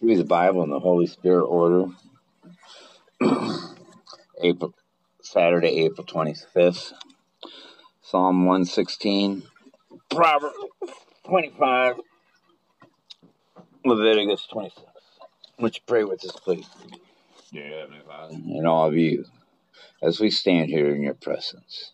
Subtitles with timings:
[0.00, 1.86] Through the Bible and the Holy Spirit order.
[4.42, 4.74] April
[5.22, 6.92] Saturday, April 25th.
[8.02, 9.42] Psalm 116.
[10.10, 10.54] Proverbs
[11.26, 11.96] 25.
[13.84, 14.82] Leviticus 26.
[15.60, 16.68] Would you pray with us, please?
[17.52, 19.24] Dear Heavenly Father, and all of you,
[20.02, 21.92] as we stand here in your presence,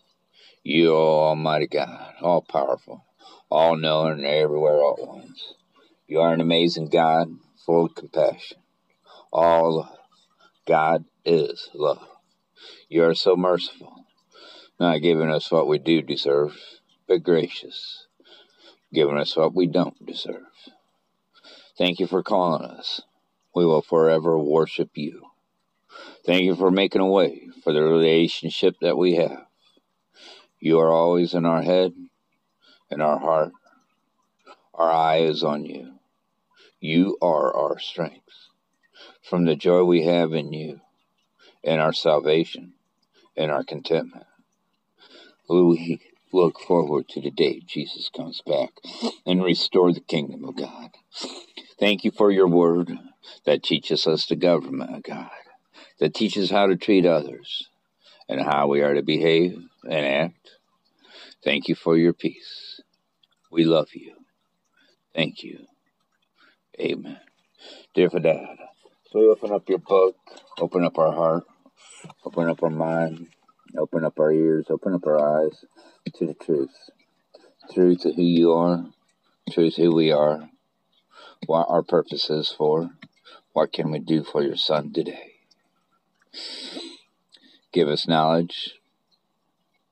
[0.63, 3.05] you, Almighty God, all powerful,
[3.49, 5.53] all knowing, and everywhere all at once.
[6.07, 7.29] You are an amazing God,
[7.65, 8.57] full compassion,
[9.31, 9.97] all love.
[10.65, 12.07] God is love.
[12.89, 14.05] You are so merciful,
[14.79, 16.57] not giving us what we do deserve,
[17.07, 18.07] but gracious,
[18.93, 20.45] giving us what we don't deserve.
[21.77, 23.01] Thank you for calling us.
[23.55, 25.23] We will forever worship you.
[26.25, 29.45] Thank you for making a way for the relationship that we have.
[30.59, 31.93] You are always in our head,
[32.89, 33.51] in our heart.
[34.73, 35.93] Our eye is on you.
[36.85, 38.49] You are our strength.
[39.21, 40.81] From the joy we have in you,
[41.63, 42.73] in our salvation,
[43.37, 44.25] in our contentment,
[45.49, 46.01] we
[46.33, 48.71] look forward to the day Jesus comes back
[49.25, 50.89] and restore the kingdom of God.
[51.79, 52.91] Thank you for your word
[53.45, 55.31] that teaches us the government of God,
[56.01, 57.69] that teaches how to treat others
[58.27, 60.49] and how we are to behave and act.
[61.45, 62.81] Thank you for your peace.
[63.49, 64.15] We love you.
[65.15, 65.67] Thank you.
[66.79, 67.19] Amen.
[67.95, 68.57] Dear Dad,
[69.11, 70.15] so we open up your book,
[70.59, 71.43] open up our heart,
[72.25, 73.27] open up our mind,
[73.77, 75.65] open up our ears, open up our eyes
[76.15, 76.75] to the truth.
[77.73, 78.85] Truth to who you are,
[79.51, 80.49] truth who we are,
[81.47, 82.91] what our purpose is for,
[83.53, 85.33] what can we do for your son today.
[87.73, 88.75] Give us knowledge,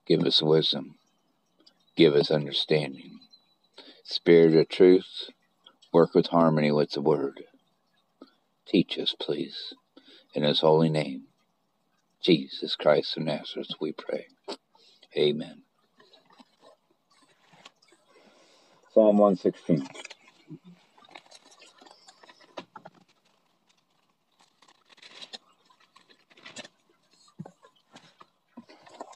[0.08, 0.96] give us wisdom,
[1.96, 3.20] give us understanding.
[4.04, 5.30] Spirit of truth,
[5.94, 7.44] Work with harmony with the Word.
[8.68, 9.74] Teach us, please.
[10.34, 11.24] In His holy name,
[12.24, 14.28] Jesus Christ of Nazareth, we pray.
[15.18, 15.64] Amen.
[18.94, 19.88] Psalm 116.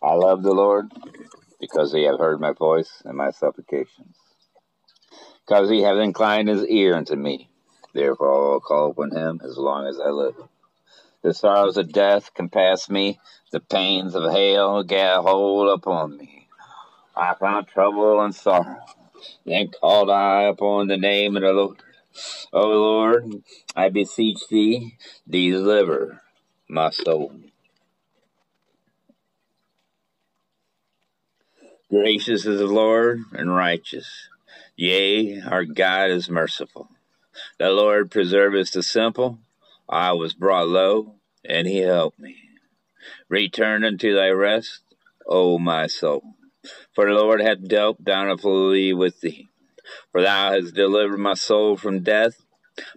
[0.03, 0.91] I love the Lord
[1.59, 4.24] because he hath heard my voice and my supplications
[5.45, 7.49] because he hath inclined his ear unto me.
[7.93, 10.35] Therefore I will call upon him as long as I live.
[11.21, 13.19] The sorrows of death compass me,
[13.51, 16.47] the pains of hell get hold upon me.
[17.15, 18.81] I found trouble and sorrow.
[19.45, 21.81] Then called I upon the name of the Lord.
[22.53, 23.25] O Lord,
[23.75, 24.95] I beseech thee,
[25.29, 26.21] deliver
[26.67, 27.33] my soul.
[31.89, 34.29] Gracious is the Lord and righteous.
[34.77, 36.89] Yea, our God is merciful.
[37.59, 39.39] The Lord preserveth the simple.
[39.87, 41.15] I was brought low,
[41.45, 42.35] and he helped me.
[43.29, 44.81] Return unto thy rest,
[45.25, 46.35] O my soul.
[46.93, 49.47] For the Lord hath dealt bountifully with thee.
[50.11, 52.43] For thou hast delivered my soul from death,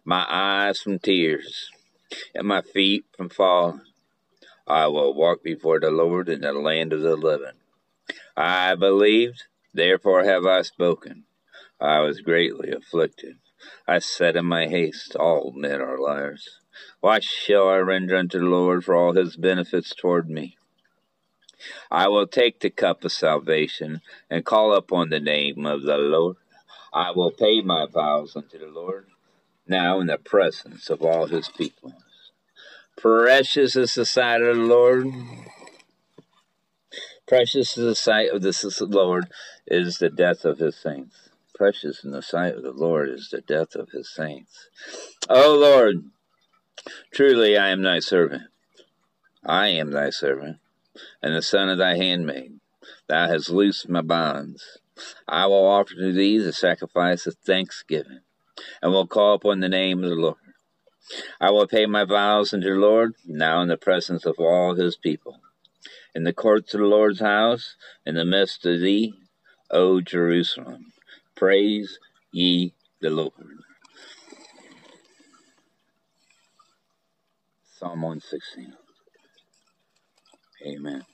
[0.04, 1.70] my eyes from tears,
[2.34, 3.82] and my feet from falling.
[4.66, 7.58] I will walk before the Lord in the land of the living.
[8.36, 11.24] I believed, therefore have I spoken.
[11.80, 13.36] I was greatly afflicted.
[13.86, 16.58] I said in my haste, All men are liars.
[17.00, 20.56] Why shall I render unto the Lord for all his benefits toward me?
[21.90, 26.36] I will take the cup of salvation and call upon the name of the Lord.
[26.92, 29.06] I will pay my vows unto the Lord,
[29.66, 31.94] now in the presence of all his people.
[32.96, 35.06] Precious is the sight of the Lord.
[37.26, 39.26] Precious is the sight of the Lord
[39.66, 41.27] is the death of his saints
[41.58, 44.68] precious in the sight of the Lord is the death of his saints.
[45.28, 46.04] O Lord,
[47.12, 48.44] truly I am thy servant.
[49.44, 50.58] I am thy servant,
[51.20, 52.60] and the son of thy handmaid.
[53.08, 54.78] Thou hast loosed my bonds.
[55.26, 58.20] I will offer to thee the sacrifice of thanksgiving,
[58.80, 60.36] and will call upon the name of the Lord.
[61.40, 64.96] I will pay my vows unto the Lord, now in the presence of all his
[64.96, 65.40] people.
[66.14, 67.74] In the courts of the Lord's house,
[68.06, 69.14] in the midst of thee,
[69.70, 70.92] O Jerusalem.
[71.38, 72.00] Praise
[72.32, 73.32] ye the Lord.
[77.78, 78.72] Psalm 116.
[80.66, 81.04] Amen.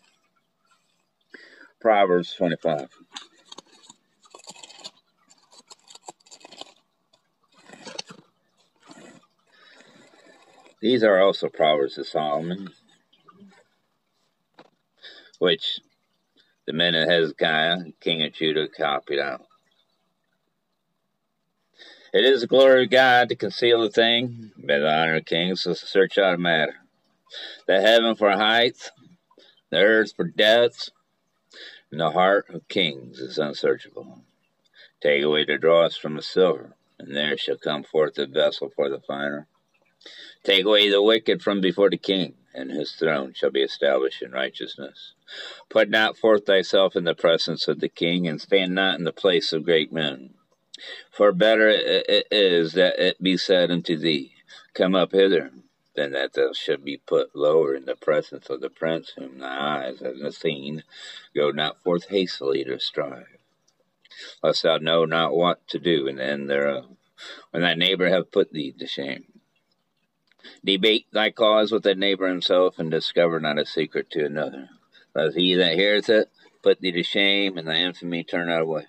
[1.78, 2.88] Proverbs 25.
[10.80, 12.68] These are also Proverbs of Solomon,
[15.38, 15.80] which
[16.66, 19.42] the men of Hezekiah, king of Judah, copied out.
[22.14, 25.66] It is the glory of God to conceal a thing, but the honor of kings
[25.66, 26.76] is to search out a matter.
[27.66, 28.92] The heaven for heights,
[29.70, 30.92] the earth for depths,
[31.90, 34.20] and the heart of kings is unsearchable.
[35.02, 38.88] Take away the dross from the silver, and there shall come forth a vessel for
[38.88, 39.48] the finer.
[40.44, 44.30] Take away the wicked from before the king, and his throne shall be established in
[44.30, 45.14] righteousness.
[45.68, 49.12] Put not forth thyself in the presence of the king, and stand not in the
[49.12, 50.33] place of great men.
[51.10, 54.34] For better it is that it be said unto thee,
[54.74, 55.52] Come up hither,
[55.94, 59.86] than that thou should be put lower in the presence of the prince whom thy
[59.86, 60.82] eyes have not seen.
[61.34, 63.38] Go not forth hastily to strive,
[64.42, 66.96] lest thou know not what to do in the end thereof,
[67.50, 69.24] when thy neighbor have put thee to shame.
[70.64, 74.68] Debate thy cause with thy neighbor himself, and discover not a secret to another.
[75.14, 76.30] Lest he that heareth it
[76.62, 78.86] put thee to shame, and thy infamy turn not away.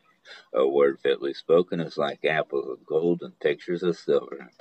[0.57, 4.51] A word fitly spoken is like apples of gold and pictures of silver.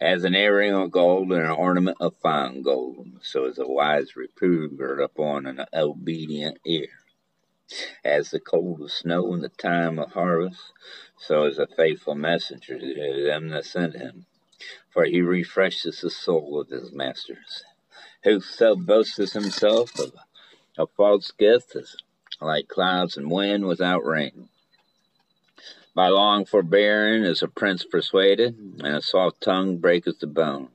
[0.00, 4.14] As an earring of gold and an ornament of fine gold, so is a wise
[4.14, 6.86] reproof girt upon an obedient ear.
[8.04, 10.72] As the cold of snow in the time of harvest,
[11.18, 14.26] so is a faithful messenger to them that send him.
[14.92, 17.64] For he refreshes the soul of his masters.
[18.22, 20.14] Whoso boasts himself of
[20.78, 21.96] a false gift is
[22.40, 24.48] like clouds and wind without rain.
[25.94, 28.84] By long forbearing is a prince persuaded, mm-hmm.
[28.84, 30.70] and a soft tongue breaketh the bone.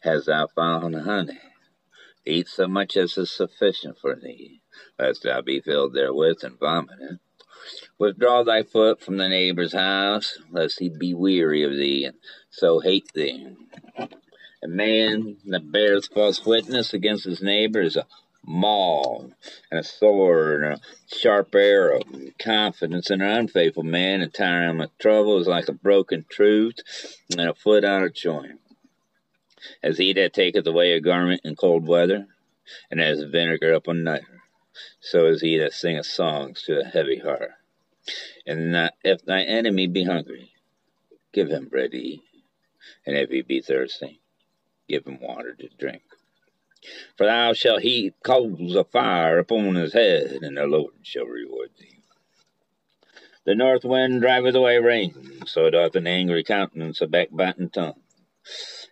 [0.00, 1.40] Hast thou found honey?
[2.26, 4.60] Eat so much as is sufficient for thee,
[4.98, 7.18] lest thou be filled therewith and vomit it.
[7.98, 12.16] Withdraw thy foot from the neighbor's house, lest he be weary of thee, and
[12.50, 13.56] so hate thee.
[14.62, 18.06] A man that bears false witness against his neighbor is a
[18.46, 19.32] maul,
[19.70, 22.00] and a sword, and a sharp arrow.
[22.38, 26.76] Confidence in an unfaithful man in time of trouble is like a broken truth
[27.30, 28.60] and a foot out of joint.
[29.82, 32.26] As he that taketh away a garment in cold weather,
[32.90, 34.24] and as vinegar up upon night,
[35.00, 37.52] so is he that singeth songs to a heavy heart.
[38.46, 40.52] And that if thy enemy be hungry,
[41.32, 42.22] give him bread to eat,
[43.04, 44.20] and if he be thirsty,
[44.88, 46.02] give him water to drink.
[47.16, 51.70] For thou shalt heap coals of fire upon his head, and the Lord shall reward
[51.78, 51.98] thee.
[53.44, 58.02] The north wind driveth away rain, so doth an angry countenance a backbiting tongue.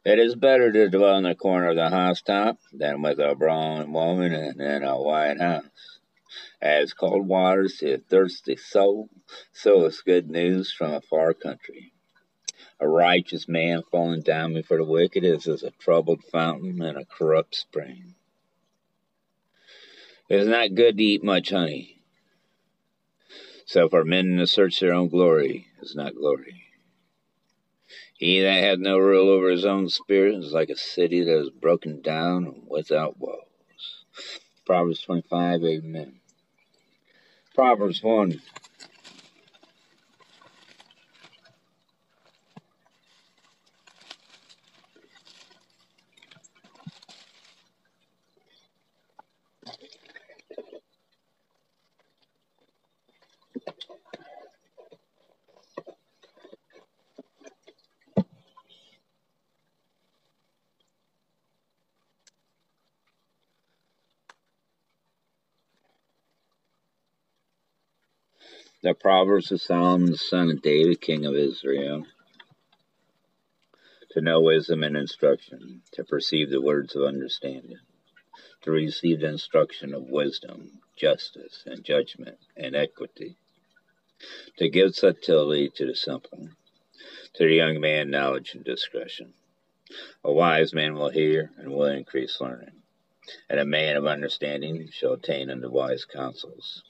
[0.05, 3.93] It is better to dwell in the corner of the housetop than with a brown
[3.93, 6.01] woman in a white house.
[6.61, 9.09] As cold waters to a thirsty soul,
[9.53, 11.94] so is good news from a far country.
[12.81, 17.05] A righteous man falling down before the wicked is as a troubled fountain and a
[17.05, 18.15] corrupt spring.
[20.29, 22.03] It is not good to eat much honey.
[23.67, 26.65] So for men to search their own glory is not glory.
[28.17, 31.51] He that hath no rule over his own spirit is like a city that is
[31.51, 34.05] broken down and without walls.
[34.65, 36.21] Proverbs 25, Amen.
[37.55, 38.41] Proverbs 1
[68.85, 72.05] The Proverbs of Solomon, son of David, king of Israel.
[74.11, 77.79] To know wisdom and instruction, to perceive the words of understanding,
[78.61, 83.39] to receive the instruction of wisdom, justice, and judgment, and equity,
[84.59, 86.51] to give subtlety to the simple,
[87.37, 89.33] to the young man knowledge and discretion.
[90.23, 92.83] A wise man will hear and will increase learning,
[93.49, 96.83] and a man of understanding shall attain unto wise counsels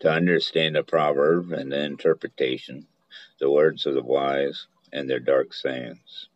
[0.00, 2.86] to understand a proverb and the interpretation,
[3.40, 6.28] the words of the wise and their dark sayings.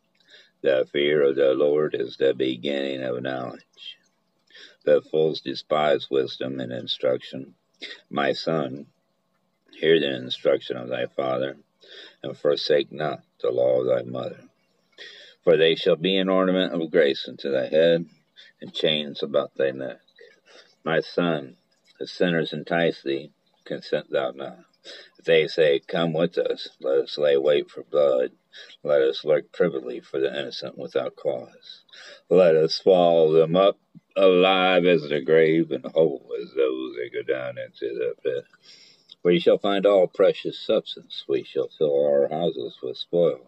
[0.62, 3.98] The fear of the Lord is the beginning of knowledge.
[4.84, 7.54] But fools despise wisdom and instruction.
[8.10, 8.86] My son,
[9.72, 11.58] hear the instruction of thy father,
[12.22, 14.40] and forsake not the law of thy mother.
[15.44, 18.06] For they shall be an ornament of grace unto thy head,
[18.60, 20.00] and chains about thy neck.
[20.84, 21.57] My son,
[21.98, 23.32] the sinners entice thee,
[23.64, 24.58] consent thou not.
[25.18, 28.32] If they say, Come with us, let us lay wait for blood.
[28.82, 31.84] Let us lurk privily for the innocent without cause.
[32.28, 33.78] Let us swallow them up
[34.16, 38.44] alive as the grave and whole as those that go down into the pit.
[39.22, 41.24] We shall find all precious substance.
[41.28, 43.40] We shall fill our houses with spoil.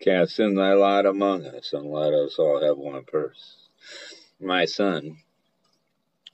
[0.00, 3.68] Cast in thy lot among us, and let us all have one purse.
[4.40, 5.18] My son,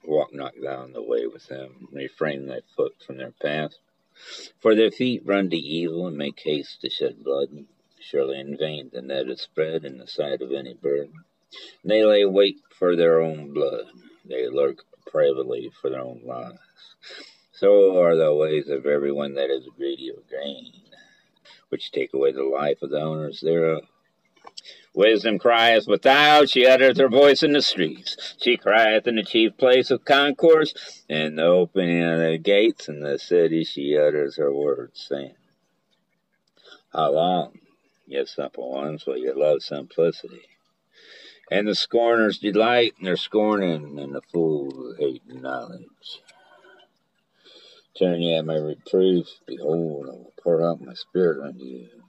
[0.05, 1.89] walk not down the way with them.
[1.93, 3.73] Refrain thy foot from their path.
[4.61, 7.67] For their feet run to evil and make haste to shed blood.
[8.01, 11.11] Surely in vain the net is spread in the sight of any bird.
[11.85, 13.87] They lay wait for their own blood.
[14.25, 16.59] They lurk privily for their own lives.
[17.53, 20.73] So are the ways of everyone that is greedy of gain,
[21.69, 23.85] which take away the life of the owners thereof.
[24.93, 28.35] Wisdom crieth without, she uttereth her voice in the streets.
[28.43, 30.75] She crieth in the chief place of concourse,
[31.09, 35.37] in the opening of the gates in the city she utters her words, saying,
[36.93, 37.61] How long,
[38.07, 40.43] ye simple ones, will you love simplicity?
[41.53, 46.21] And the scorners delight in their scorning, and the fools hate knowledge.
[47.97, 52.00] Turn ye at my reproof, behold, I will pour out my spirit unto you.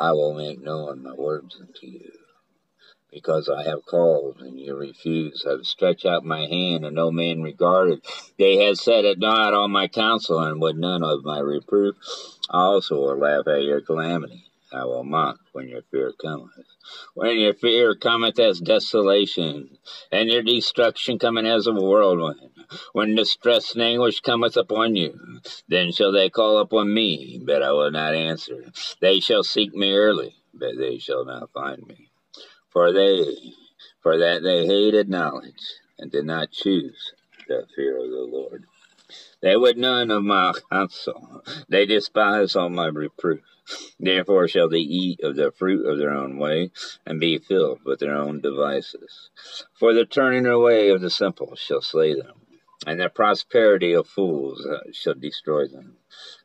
[0.00, 2.12] I will make known my words unto you.
[3.12, 5.44] Because I have called, and you refuse.
[5.46, 8.04] I have stretched out my hand, and no man regarded.
[8.38, 11.96] They have set at naught all my counsel, and would none of my reproof.
[12.50, 14.49] I also will laugh at your calamity.
[14.72, 16.50] I will mock when your fear cometh.
[17.14, 19.78] When your fear cometh as desolation,
[20.12, 22.50] and your destruction cometh as a whirlwind.
[22.92, 27.72] When distress and anguish cometh upon you, then shall they call upon me, but I
[27.72, 28.72] will not answer.
[29.00, 32.10] They shall seek me early, but they shall not find me.
[32.70, 33.24] For they,
[34.02, 35.62] for that they hated knowledge,
[35.98, 37.12] and did not choose
[37.48, 38.64] the fear of the Lord.
[39.42, 41.42] They would none of my counsel.
[41.68, 43.40] They despise all my reproof.
[43.98, 46.70] Therefore shall they eat of the fruit of their own way,
[47.06, 49.30] and be filled with their own devices.
[49.78, 52.40] For the turning away of the simple shall slay them,
[52.86, 55.96] and the prosperity of fools uh, shall destroy them.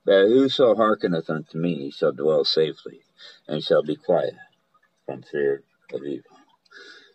[0.05, 3.01] But whoso hearkeneth unto me shall dwell safely,
[3.48, 4.36] and shall be quiet
[5.05, 5.63] from fear
[5.94, 6.38] of evil.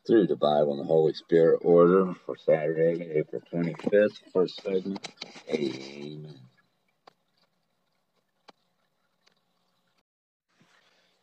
[0.07, 5.07] Through the Bible and the Holy Spirit order for Saturday, April 25th, first segment.
[5.49, 6.50] Amen.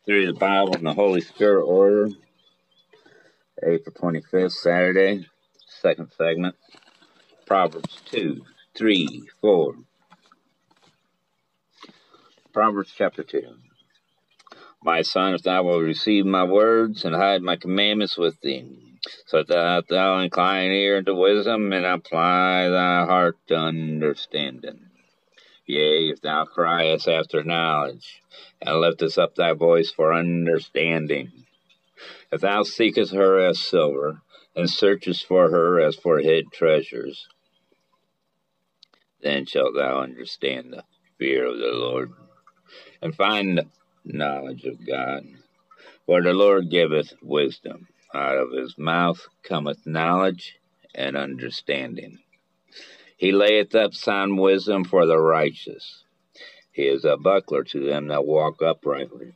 [0.08, 2.08] Through the Bible and the Holy Spirit order.
[3.62, 5.26] April 25th, Saturday,
[5.82, 6.56] second segment.
[7.46, 8.40] Proverbs 2,
[8.74, 9.74] 3, 4.
[12.54, 13.42] Proverbs chapter 2.
[14.82, 19.42] My son, if thou wilt receive my words and hide my commandments with thee, so
[19.42, 24.87] that thou incline ear unto wisdom and apply thy heart to understanding.
[25.68, 28.22] Yea, if thou criest after knowledge,
[28.62, 31.30] and liftest up thy voice for understanding.
[32.32, 34.22] If thou seekest her as silver,
[34.56, 37.28] and searchest for her as for hid treasures,
[39.20, 40.84] then shalt thou understand the
[41.18, 42.12] fear of the Lord,
[43.02, 43.66] and find the
[44.06, 45.26] knowledge of God.
[46.06, 50.56] For the Lord giveth wisdom, out of his mouth cometh knowledge
[50.94, 52.20] and understanding.
[53.18, 56.04] He layeth up sound wisdom for the righteous.
[56.70, 59.34] He is a buckler to them that walk uprightly.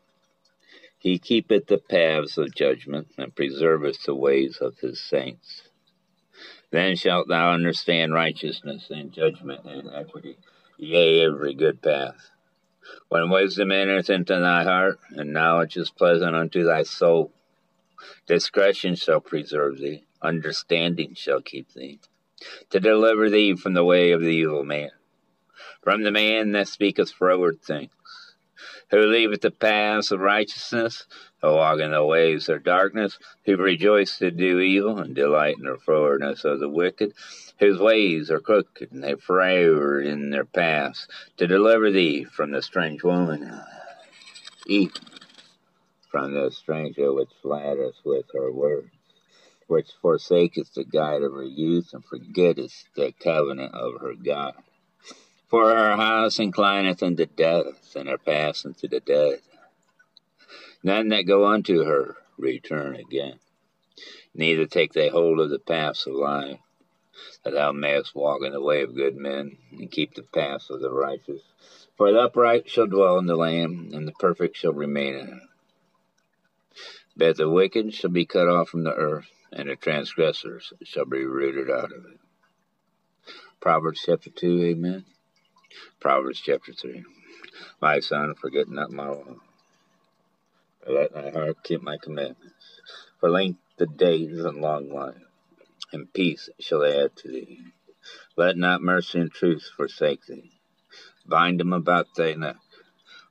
[0.99, 5.63] He keepeth the paths of judgment, and preserveth the ways of his saints.
[6.71, 10.37] Then shalt thou understand righteousness and judgment and equity,
[10.79, 12.31] yea, every good path.
[13.09, 17.33] When wisdom entereth into thy heart, and knowledge is pleasant unto thy soul,
[18.29, 21.99] discretion shall preserve thee, understanding shall keep thee
[22.71, 24.91] to deliver thee from the way of the evil man,
[25.83, 27.91] from the man that speaketh froward things,
[28.91, 31.07] who leaveth the paths of righteousness,
[31.41, 35.65] who walk in the ways of darkness, who rejoice to do evil and delight in
[35.65, 37.13] the frowardness of the wicked,
[37.59, 42.63] whose ways are crooked and they froward in their paths, to deliver thee from the
[42.63, 43.61] strange woman,
[44.67, 44.93] even
[46.11, 48.91] from the stranger which flattereth with her words
[49.73, 54.53] which forsaketh the guide of her youth, and forgetteth the covenant of her God.
[55.49, 59.41] For her house inclineth unto death, and her paths unto the dead.
[60.83, 63.39] None that go unto her return again,
[64.35, 66.59] neither take they hold of the paths of life,
[67.43, 70.81] that thou mayest walk in the way of good men, and keep the paths of
[70.81, 71.41] the righteous.
[71.97, 75.43] For the upright shall dwell in the land, and the perfect shall remain in it.
[77.17, 81.25] But the wicked shall be cut off from the earth, and the transgressors shall be
[81.25, 82.21] rooted out of it.
[83.61, 85.05] Proverbs chapter 2, amen.
[86.01, 87.05] Proverbs chapter 3.
[87.81, 89.37] My son, forget not my law,
[90.89, 92.81] let thy heart keep my commandments.
[93.21, 95.23] For length of days and long life,
[95.93, 97.61] and peace shall they add to thee.
[98.37, 100.53] Let not mercy and truth forsake thee.
[101.27, 102.57] Bind them about thy neck.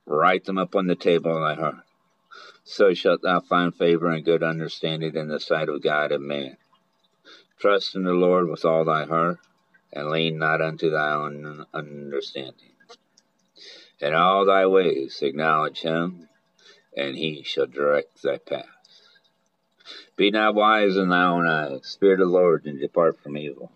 [0.06, 1.84] Write them upon the table of thy heart.
[2.64, 6.56] So shalt thou find favor and good understanding in the sight of God and man.
[7.58, 9.38] Trust in the Lord with all thy heart,
[9.92, 12.72] and lean not unto thy own understanding.
[14.00, 16.28] In all thy ways acknowledge him,
[16.96, 18.66] and he shall direct thy path.
[20.16, 21.96] Be not wise in thy own eyes.
[22.00, 23.70] Fear the Lord, and depart from evil.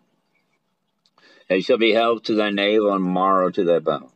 [1.49, 4.16] It shall be health to thy navel and marrow to thy bones.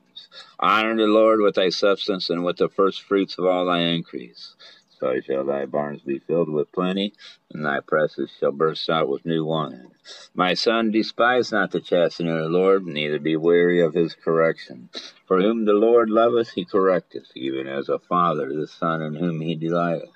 [0.59, 4.55] Honor the Lord with thy substance and with the first fruits of all thy increase.
[4.99, 7.15] So shall thy barns be filled with plenty,
[7.51, 9.93] and thy presses shall burst out with new wine.
[10.35, 14.91] My son, despise not the chastening of the Lord, neither be weary of his correction.
[15.27, 19.41] For whom the Lord loveth, he correcteth, even as a father the son in whom
[19.41, 20.11] he delighteth.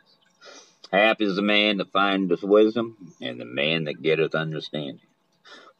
[0.92, 5.00] Happy is the man that findeth wisdom, and the man that getteth understanding.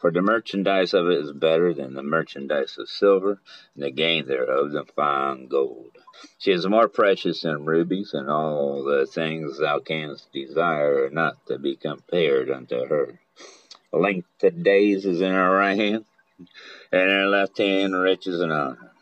[0.05, 3.41] For the merchandise of it is better than the merchandise of silver,
[3.75, 5.97] and the gain thereof than fine gold.
[6.37, 11.47] She is more precious than rubies, and all the things thou canst desire are not
[11.47, 13.19] to be compared unto her.
[13.95, 16.05] Length of days is in her right hand,
[16.93, 18.93] and in her left hand riches and honor.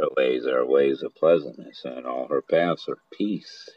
[0.00, 3.70] Her ways are ways of pleasantness, and all her paths are peace.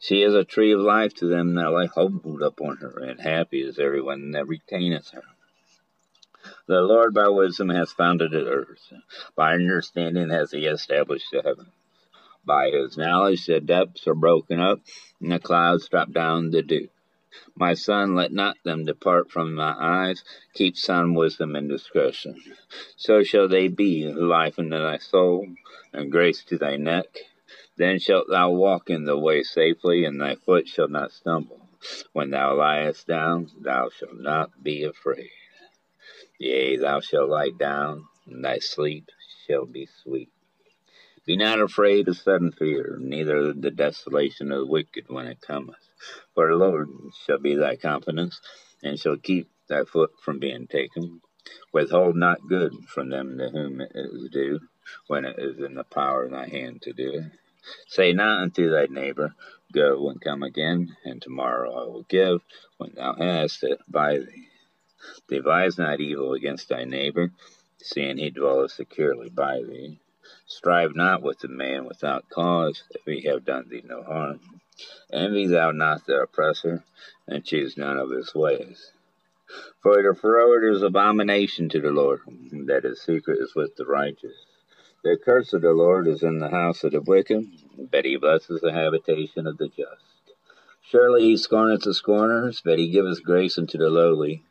[0.00, 3.60] She is a tree of life to them that lay hold upon her, and happy
[3.60, 5.22] is everyone that retaineth her.
[6.70, 8.92] The Lord by wisdom has founded the earth.
[9.34, 11.72] By understanding has he established the heavens.
[12.44, 14.78] By his knowledge the depths are broken up,
[15.20, 16.88] and the clouds drop down the dew.
[17.56, 20.22] My son, let not them depart from thy eyes.
[20.54, 22.40] Keep sound wisdom and discretion.
[22.96, 25.48] So shall they be life unto thy soul,
[25.92, 27.18] and grace to thy neck.
[27.78, 31.68] Then shalt thou walk in the way safely, and thy foot shall not stumble.
[32.12, 35.30] When thou liest down, thou shalt not be afraid.
[36.40, 39.10] Yea, thou shalt lie down, and thy sleep
[39.46, 40.30] shall be sweet.
[41.26, 45.90] Be not afraid of sudden fear, neither the desolation of the wicked when it cometh.
[46.34, 46.88] For the Lord
[47.26, 48.40] shall be thy confidence,
[48.82, 51.20] and shall keep thy foot from being taken.
[51.74, 54.60] Withhold not good from them to whom it is due,
[55.08, 57.32] when it is in the power of thy hand to do it.
[57.88, 59.34] Say not unto thy neighbor,
[59.74, 62.42] Go and come again, and tomorrow I will give,
[62.78, 64.49] when thou hast it by thee.
[65.28, 67.32] Devise not evil against thy neighbor,
[67.78, 69.98] seeing he dwelleth securely by thee.
[70.46, 74.40] Strive not with the man without cause, if he have done thee no harm.
[75.12, 76.84] Envy thou not the oppressor,
[77.26, 78.92] and choose none of his ways.
[79.82, 82.20] For the froward is abomination to the Lord,
[82.66, 84.36] that his secret is with the righteous.
[85.02, 87.46] The curse of the Lord is in the house of the wicked,
[87.90, 90.04] but he blesses the habitation of the just.
[90.82, 94.42] Surely he scorneth the scorners, but he giveth grace unto the lowly.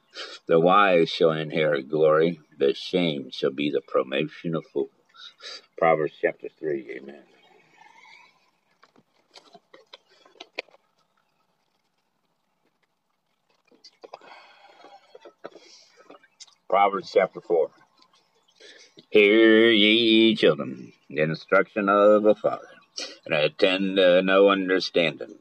[0.48, 4.90] The wise shall inherit glory, but shame shall be the promotion of fools.
[5.78, 7.24] Proverbs chapter 3, amen.
[16.70, 17.70] Proverbs chapter 4.
[19.12, 22.68] Hear ye, children, the instruction of a father,
[23.26, 25.40] and attend to no understanding.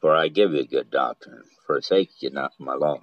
[0.00, 3.00] For I give you good doctrine, forsake ye not my law.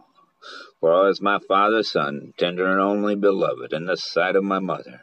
[0.79, 4.59] For I was my father's son, tender and only beloved in the sight of my
[4.59, 5.01] mother.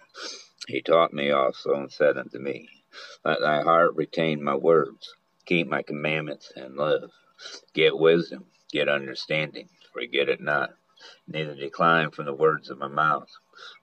[0.68, 2.68] He taught me also and said unto me,
[3.24, 7.10] Let thy heart retain my words, keep my commandments, and live.
[7.74, 10.70] Get wisdom, get understanding, forget it not,
[11.26, 13.28] neither decline from the words of my mouth.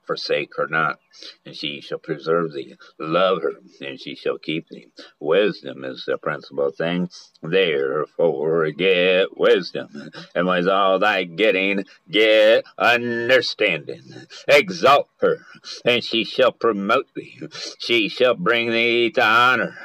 [0.06, 0.98] Forsake her not,
[1.46, 2.76] and she shall preserve thee.
[2.98, 4.88] Love her, and she shall keep thee.
[5.18, 7.08] Wisdom is the principal thing.
[7.42, 14.02] Therefore get wisdom, and with all thy getting, get understanding.
[14.48, 15.38] Exalt her,
[15.84, 17.40] and she shall promote thee.
[17.78, 19.76] She shall bring thee to honor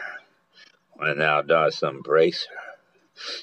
[0.93, 2.68] when thou dost embrace her.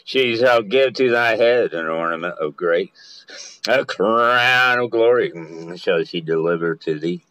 [0.05, 5.33] She shall give to thy head an ornament of grace, a crown of glory
[5.77, 7.23] shall she deliver to thee.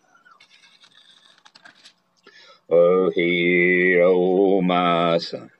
[2.69, 5.51] O hear, O my sons,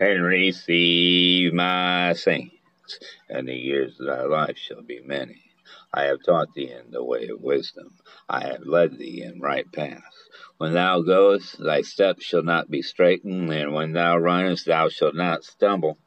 [0.00, 5.42] and receive my saints, and the years of thy life shall be many.
[5.92, 7.98] I have taught thee in the way of wisdom.
[8.28, 10.02] I have led thee in right paths.
[10.58, 15.14] When thou goest, thy steps shall not be straitened, and when thou runnest, thou shalt
[15.14, 15.98] not stumble.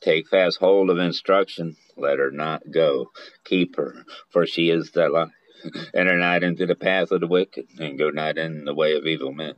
[0.00, 3.10] Take fast hold of instruction, let her not go.
[3.44, 5.32] Keep her, for she is the life.
[5.94, 9.06] Enter not into the path of the wicked, and go not in the way of
[9.06, 9.54] evil men.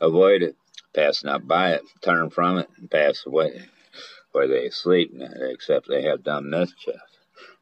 [0.00, 0.56] Avoid it,
[0.94, 3.66] pass not by it, turn from it, and pass away.
[4.32, 7.00] For they sleep not, except they have done mischief.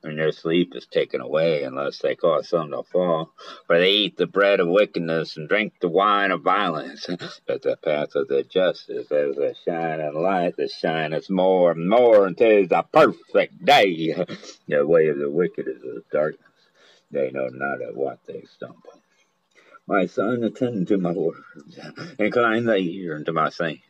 [0.04, 3.32] And their sleep is taken away unless they cause some to fall.
[3.66, 7.08] For they eat the bread of wickedness and drink the wine of violence.
[7.46, 12.26] But the path of the justice is a shining light that shineth more and more
[12.26, 14.14] until the perfect day.
[14.68, 16.40] The way of the wicked is a darkness.
[17.10, 19.02] They know not at what they stumble.
[19.86, 21.78] My son, attend to my words.
[22.18, 23.82] Incline thy ear unto my sayings.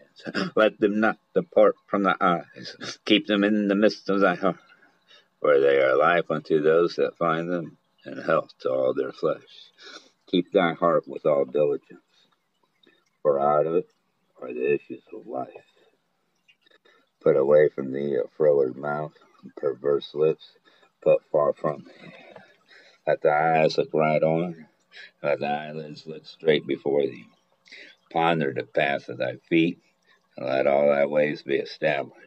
[0.56, 2.76] Let them not depart from thy eyes.
[3.04, 4.56] Keep them in the midst of thy heart
[5.42, 9.42] for they are life unto those that find them, and health to all their flesh.
[10.28, 12.00] Keep thy heart with all diligence,
[13.22, 13.90] for out of it
[14.40, 15.48] are the issues of life.
[17.20, 20.52] Put away from thee a froward mouth and perverse lips,
[21.02, 22.12] put far from thee.
[23.04, 24.66] Let thy eyes look right on,
[25.24, 27.26] let thy eyelids look straight before thee.
[28.12, 29.80] Ponder the path of thy feet,
[30.36, 32.20] and let all thy ways be established.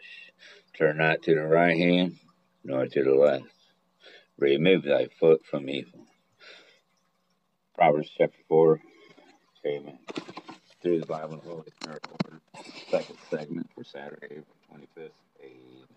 [0.78, 2.20] Turn not to the right hand,
[2.66, 3.46] nor to the left.
[4.38, 6.08] Remove thy foot from evil.
[7.76, 8.80] Proverbs chapter 4.
[9.66, 10.00] Amen.
[10.82, 12.42] Through the Bible and Holy Spirit Order.
[12.90, 15.12] Second segment for Saturday, April 25th.
[15.44, 15.88] Amen.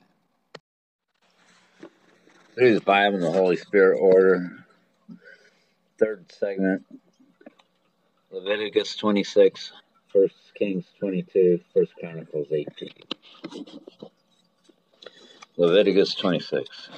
[2.54, 4.64] Through the Bible and the Holy Spirit Order.
[5.98, 6.84] Third segment.
[8.30, 9.72] Leviticus 26.
[10.12, 11.60] First Kings 22.
[11.74, 12.90] First Chronicles 18.
[15.58, 16.88] Leviticus 26.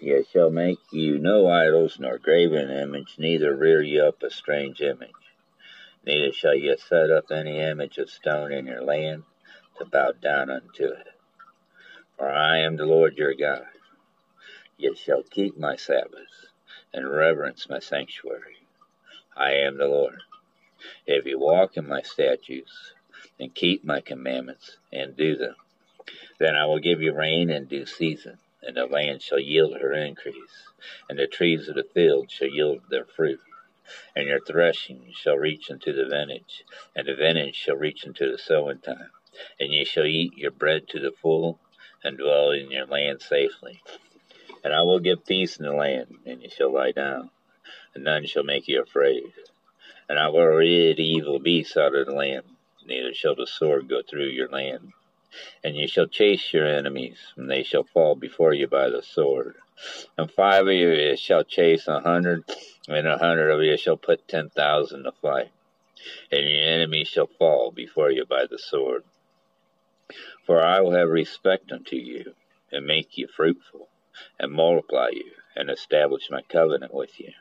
[0.00, 4.80] Ye shall make you no idols, nor graven image, neither rear ye up a strange
[4.80, 5.10] image.
[6.04, 9.22] Neither shall ye set up any image of stone in your land
[9.78, 11.06] to bow down unto it.
[12.18, 13.66] For I am the Lord your God
[14.78, 16.48] Ye shall keep my Sabbaths,
[16.92, 18.66] and reverence my sanctuary.
[19.36, 20.22] I am the Lord.
[21.06, 22.92] If you walk in my statutes,
[23.40, 25.56] and keep my commandments, and do them,
[26.38, 29.94] then I will give you rain in due season, and the land shall yield her
[29.94, 30.68] increase,
[31.08, 33.40] and the trees of the field shall yield their fruit.
[34.14, 38.38] And your threshing shall reach into the vintage, and the vintage shall reach into the
[38.38, 39.10] sowing time.
[39.58, 41.60] And ye shall eat your bread to the full,
[42.04, 43.82] and dwell in your land safely.
[44.66, 47.30] And I will give peace in the land, and ye shall lie down,
[47.94, 49.32] and none shall make you afraid.
[50.08, 52.42] And I will rid evil beasts out of the land,
[52.84, 54.92] neither shall the sword go through your land.
[55.62, 59.54] And ye shall chase your enemies, and they shall fall before you by the sword.
[60.18, 62.42] And five of you shall chase a hundred,
[62.88, 65.52] and a hundred of you shall put ten thousand to flight.
[66.32, 69.04] And your enemies shall fall before you by the sword.
[70.44, 72.34] For I will have respect unto you,
[72.72, 73.86] and make you fruitful
[74.38, 77.32] and multiply you, and establish my covenant with you.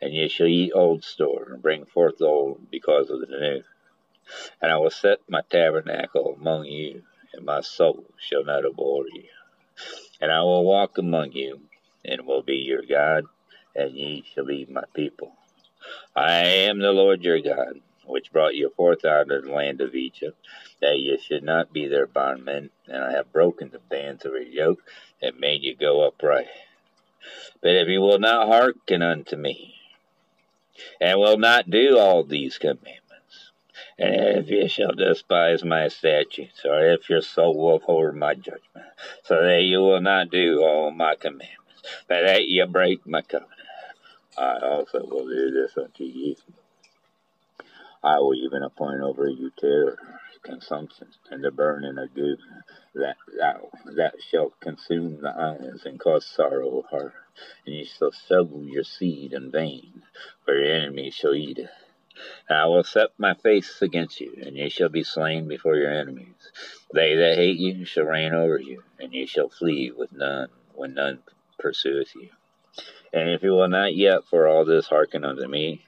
[0.00, 3.62] And ye shall eat old store, and bring forth old because of the new.
[4.60, 7.02] And I will set my tabernacle among you,
[7.32, 9.28] and my soul shall not abhor you.
[10.20, 11.62] And I will walk among you,
[12.04, 13.24] and will be your God,
[13.74, 15.32] and ye shall be my people.
[16.14, 19.94] I am the Lord your God, which brought you forth out of the land of
[19.94, 20.38] Egypt,
[20.80, 24.42] that ye should not be their bondmen, and I have broken the bands of your
[24.42, 24.82] yoke,
[25.22, 26.48] and made you go upright.
[27.60, 29.76] But if you will not hearken unto me,
[31.00, 33.52] and will not do all these commandments,
[33.98, 38.88] and if you shall despise my statutes, or if your soul will hold my judgment,
[39.22, 43.52] so that you will not do all my commandments, but that you break my covenant,
[44.36, 46.34] I also will do this unto you.
[48.02, 49.98] I will even appoint over you terror,
[50.42, 52.38] consumption, and the burning of good
[52.94, 57.14] that thou that shall consume the eyes and cause sorrow of heart.
[57.66, 60.02] And ye shall sow your seed in vain,
[60.44, 61.70] for your enemies shall eat it.
[62.48, 65.92] And I will set my face against you, and ye shall be slain before your
[65.92, 66.50] enemies.
[66.92, 70.94] They that hate you shall reign over you, and ye shall flee with none when
[70.94, 71.20] none
[71.58, 72.28] pursueth you.
[73.12, 75.84] And if you will not yet for all this hearken unto me,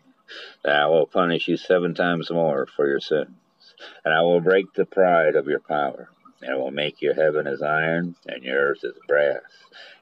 [0.64, 3.37] I will punish you seven times more for your sins.
[4.04, 6.08] And I will break the pride of your power,
[6.42, 9.42] and I will make your heaven as iron, and your earth as brass.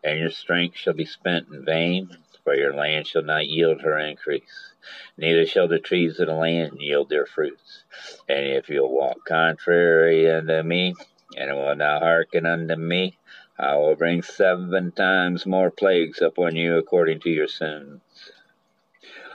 [0.04, 2.10] And your strength shall be spent in vain,
[2.44, 4.72] for your land shall not yield her increase,
[5.16, 7.84] neither shall the trees of the land yield their fruits.
[8.28, 10.94] And if you'll walk contrary unto me,
[11.36, 13.18] and will not hearken unto me,
[13.58, 18.00] I will bring seven times more plagues upon you according to your sins.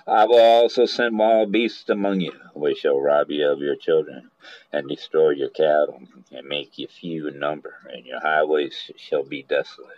[0.09, 4.31] I will also send wild beasts among you, which shall rob you of your children,
[4.71, 9.43] and destroy your cattle, and make you few in number, and your highways shall be
[9.43, 9.97] desolate.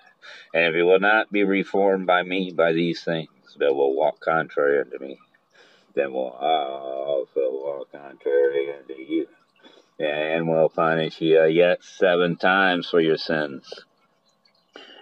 [0.51, 4.19] And if you will not be reformed by me by these things, that will walk
[4.19, 5.19] contrary unto me,
[5.93, 9.27] then will I also walk contrary unto you,
[9.99, 13.71] and will punish you yet seven times for your sins.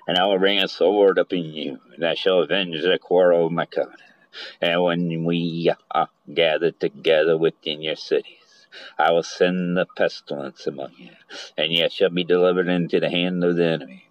[0.05, 3.65] And I will bring a sword upon you, that shall avenge the quarrel of my
[3.65, 4.01] covenant.
[4.61, 10.93] And when we are gathered together within your cities, I will send the pestilence among
[10.97, 11.11] you,
[11.57, 14.05] and ye shall be delivered into the hand of the enemy.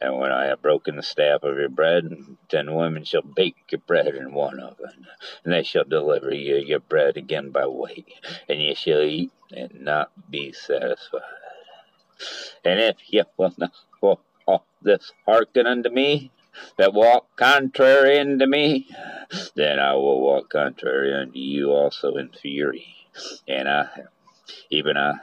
[0.00, 2.10] And when I have broken the staff of your bread,
[2.48, 5.06] ten women shall bake your bread in one oven,
[5.44, 8.12] and they shall deliver you your bread again by weight,
[8.48, 11.22] and ye shall eat and not be satisfied.
[12.64, 16.32] And if ye will not for all this hearken unto me,
[16.76, 18.88] that walk contrary unto me,
[19.54, 22.98] then I will walk contrary unto you also in fury
[23.46, 23.88] and I,
[24.70, 25.14] even I,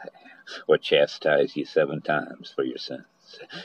[0.67, 3.05] will chastise you seven times for your sins.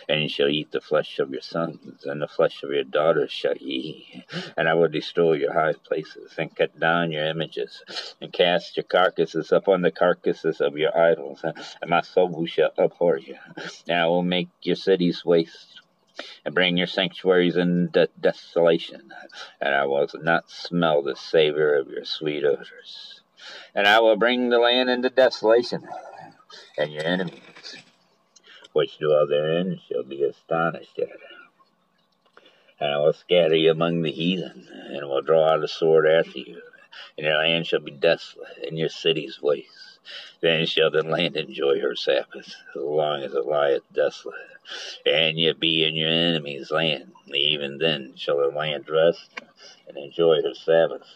[0.08, 3.30] And you shall eat the flesh of your sons, and the flesh of your daughters
[3.30, 4.24] shall ye.
[4.56, 7.82] And I will destroy your high places, and cut down your images,
[8.20, 13.18] and cast your carcasses upon the carcasses of your idols, and my soul shall abhor
[13.18, 13.36] you.
[13.86, 15.79] And I will make your cities waste,
[16.44, 19.12] and bring your sanctuaries into desolation,
[19.60, 23.20] and I will not smell the savor of your sweet odors
[23.74, 25.86] and I will bring the land into desolation,
[26.76, 27.76] and your enemies,
[28.72, 31.20] which dwell therein, shall be astonished at it.
[32.80, 36.38] And I will scatter you among the heathen, and will draw out a sword after
[36.38, 36.60] you,
[37.16, 39.79] and your land shall be desolate, and your cities waste.
[40.40, 44.36] Then shall the land enjoy her Sabbath, as long as it lieth desolate,
[45.06, 47.12] and ye be in your enemy's land.
[47.34, 49.30] Even then shall the land rest
[49.88, 51.06] and enjoy her Sabbath.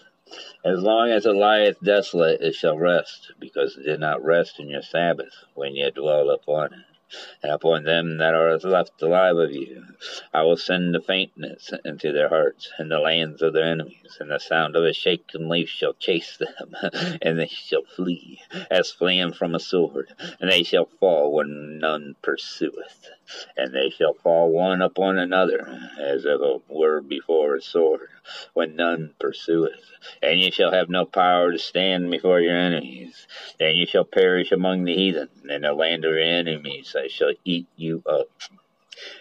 [0.65, 4.69] As long as it lieth desolate, it shall rest, because it did not rest in
[4.69, 6.94] your Sabbath when ye dwell upon it
[7.43, 9.85] and upon them that are left alive of you.
[10.33, 14.31] I will send the faintness into their hearts, and the lands of their enemies, and
[14.31, 16.75] the sound of a shaken leaf shall chase them,
[17.23, 22.17] and they shall flee, as fleeing from a sword, and they shall fall when none
[22.23, 23.09] pursueth,
[23.57, 25.67] and they shall fall one upon another,
[25.99, 28.09] as if it were before a sword,
[28.53, 33.27] when none pursueth, and ye shall have no power to stand before your enemies.
[33.59, 37.33] Then ye shall perish among the heathen, and the land of your enemies I shall
[37.45, 38.29] eat you up.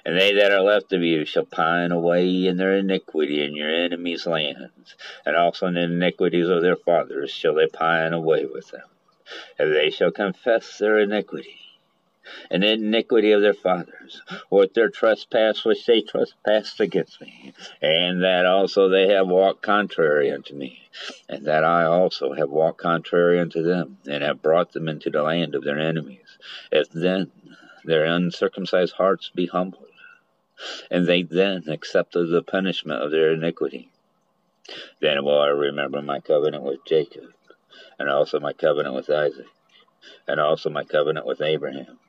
[0.05, 3.73] And they that are left of you shall pine away in their iniquity in your
[3.73, 8.69] enemies' lands, and also in the iniquities of their fathers shall they pine away with
[8.71, 8.87] them.
[9.57, 11.57] And they shall confess their iniquity,
[12.49, 18.45] and iniquity of their fathers, with their trespass which they trespassed against me, and that
[18.45, 20.87] also they have walked contrary unto me,
[21.27, 25.21] and that I also have walked contrary unto them, and have brought them into the
[25.21, 26.37] land of their enemies.
[26.71, 27.31] If then
[27.83, 29.87] their uncircumcised hearts be humbled,
[30.89, 33.89] and they then accept of the punishment of their iniquity,
[35.01, 37.33] then will I remember my covenant with Jacob,
[37.99, 39.47] and also my covenant with Isaac,
[40.27, 41.99] and also my covenant with Abraham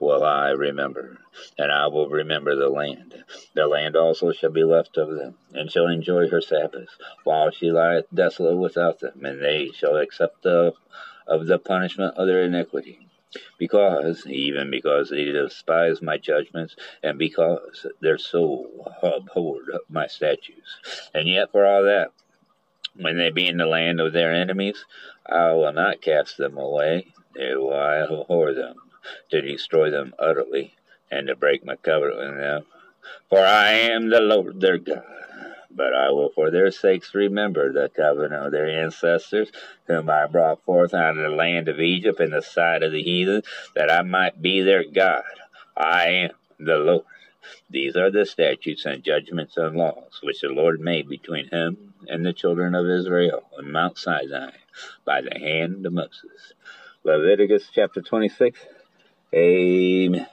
[0.00, 1.18] will I remember,
[1.58, 3.24] and I will remember the land.
[3.54, 7.70] The land also shall be left of them, and shall enjoy her Sabbaths, while she
[7.70, 10.72] lieth desolate without them, and they shall accept the,
[11.26, 13.08] of the punishment of their iniquity.
[13.58, 20.78] Because, even because they despise my judgments, and because their soul abhorred my statutes.
[21.12, 22.12] And yet, for all that,
[22.94, 24.84] when they be in the land of their enemies,
[25.26, 28.76] I will not cast them away, neither will I abhor them
[29.30, 30.74] to destroy them utterly,
[31.10, 32.64] and to break my covenant with them.
[33.28, 35.04] For I am the Lord their God.
[35.70, 39.52] But I will for their sakes remember the covenant of their ancestors,
[39.86, 43.02] whom I brought forth out of the land of Egypt in the sight of the
[43.02, 43.42] heathen,
[43.74, 45.24] that I might be their God.
[45.76, 47.04] I am the Lord.
[47.70, 52.24] These are the statutes and judgments and laws which the Lord made between him and
[52.24, 54.52] the children of Israel on Mount Sinai
[55.04, 56.54] by the hand of Moses.
[57.04, 58.58] Leviticus chapter 26.
[59.34, 60.26] Amen.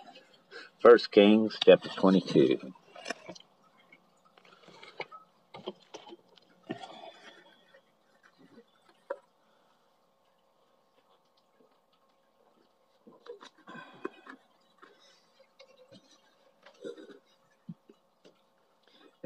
[0.80, 2.60] First Kings chapter 22.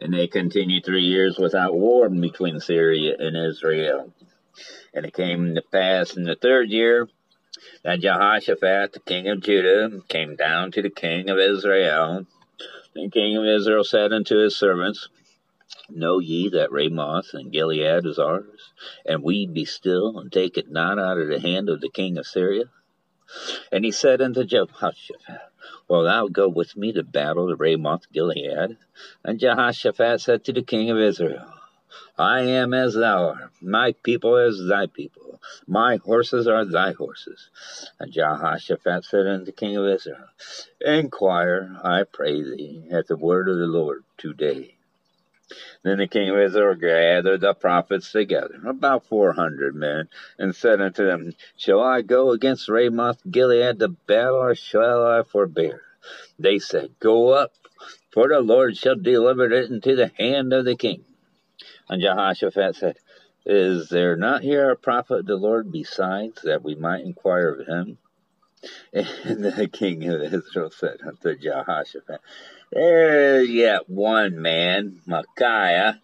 [0.01, 4.11] And they continued three years without war between Syria and Israel.
[4.95, 7.07] And it came to pass in the third year
[7.83, 12.25] that Jehoshaphat, the king of Judah, came down to the king of Israel.
[12.93, 15.09] The king of Israel said unto his servants,
[15.89, 18.71] Know ye that Ramoth and Gilead is ours,
[19.05, 22.17] and we be still, and take it not out of the hand of the king
[22.17, 22.65] of Syria?
[23.71, 25.41] And he said unto Jehoshaphat,
[25.87, 28.77] Will thou go with me to battle to Ramoth Gilead?
[29.23, 31.53] And Jehoshaphat said to the king of Israel,
[32.17, 37.49] I am as thou art, my people as thy people, my horses are thy horses.
[37.99, 40.27] And Jehoshaphat said unto the king of Israel,
[40.81, 44.75] Inquire, I pray thee, at the word of the Lord today.
[45.83, 50.81] Then the king of Israel gathered the prophets together, about four hundred men, and said
[50.81, 55.81] unto them, Shall I go against Ramoth Gilead to battle, or shall I forbear?
[56.37, 57.53] They said, Go up,
[58.11, 61.05] for the Lord shall deliver it into the hand of the king.
[61.89, 62.97] And Jehoshaphat said,
[63.45, 67.67] Is there not here a prophet of the Lord besides, that we might inquire of
[67.67, 67.97] him?
[68.93, 72.19] And the king of Israel said unto Jehoshaphat,
[72.71, 76.01] There is yet one man, Micaiah,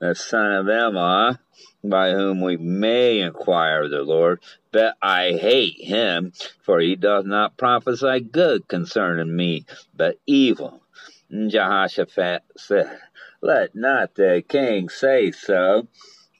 [0.00, 1.38] the son of Imlah,
[1.82, 4.40] by whom we may inquire of the Lord,
[4.72, 10.82] but I hate him, for he doth not prophesy good concerning me, but evil.
[11.30, 12.98] And Jehoshaphat said,
[13.40, 15.86] Let not the king say so.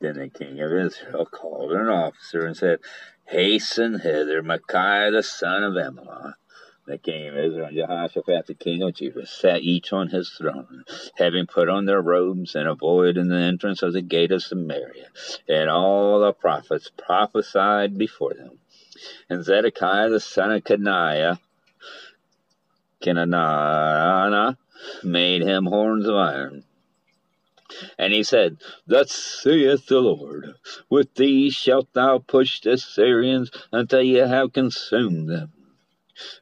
[0.01, 2.81] Then the king of Israel called an officer and said,
[3.27, 6.35] Hasten hither Micaiah the son of Imlah.
[6.87, 10.85] The king of Israel and Jehoshaphat the king of Judah sat each on his throne,
[11.17, 15.07] having put on their robes and avoiding the entrance of the gate of Samaria.
[15.49, 18.59] And all the prophets prophesied before them.
[19.31, 21.39] And Zedekiah the son of Kenaiah,
[23.01, 24.57] Kenaniah,
[25.05, 26.65] made him horns of iron.
[27.99, 30.55] And he said, Thus saith the Lord,
[30.91, 35.53] With these shalt thou push the Syrians until ye have consumed them.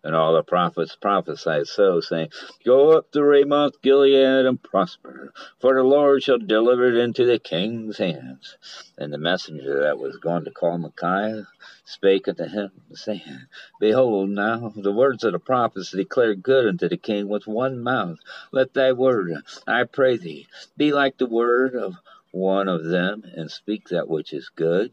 [0.03, 2.31] And all the prophets prophesied so, saying,
[2.65, 7.39] Go up to Ramoth Gilead and prosper, for the Lord shall deliver it into the
[7.39, 8.57] king's hands.
[8.99, 11.47] And the messenger that was going to call Micaiah
[11.85, 13.47] spake unto him, saying,
[13.81, 18.19] Behold, now the words of the prophets declare good unto the king with one mouth.
[18.53, 19.33] Let thy word,
[19.67, 21.95] I pray thee, be like the word of
[22.33, 24.93] one of them, and speak that which is good.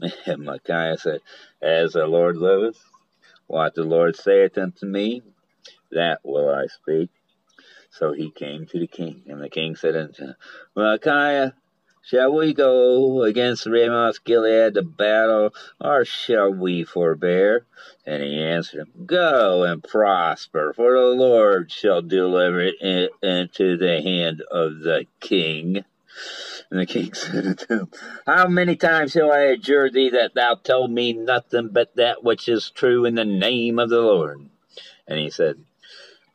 [0.26, 1.20] And Micaiah said,
[1.62, 2.78] As the Lord liveth,
[3.46, 5.22] what the Lord saith unto me,
[5.90, 7.10] that will I speak.
[7.90, 10.34] So he came to the king, and the king said unto him,
[10.74, 11.54] Micaiah,
[12.02, 17.64] shall we go against Ramoth Gilead to battle, or shall we forbear?
[18.04, 24.02] And he answered him, Go and prosper, for the Lord shall deliver it into the
[24.02, 25.84] hand of the king.
[26.70, 27.90] And the king said unto him,
[28.26, 32.48] How many times shall I adjure thee that thou tell me nothing but that which
[32.48, 34.48] is true in the name of the Lord?
[35.06, 35.64] And he said,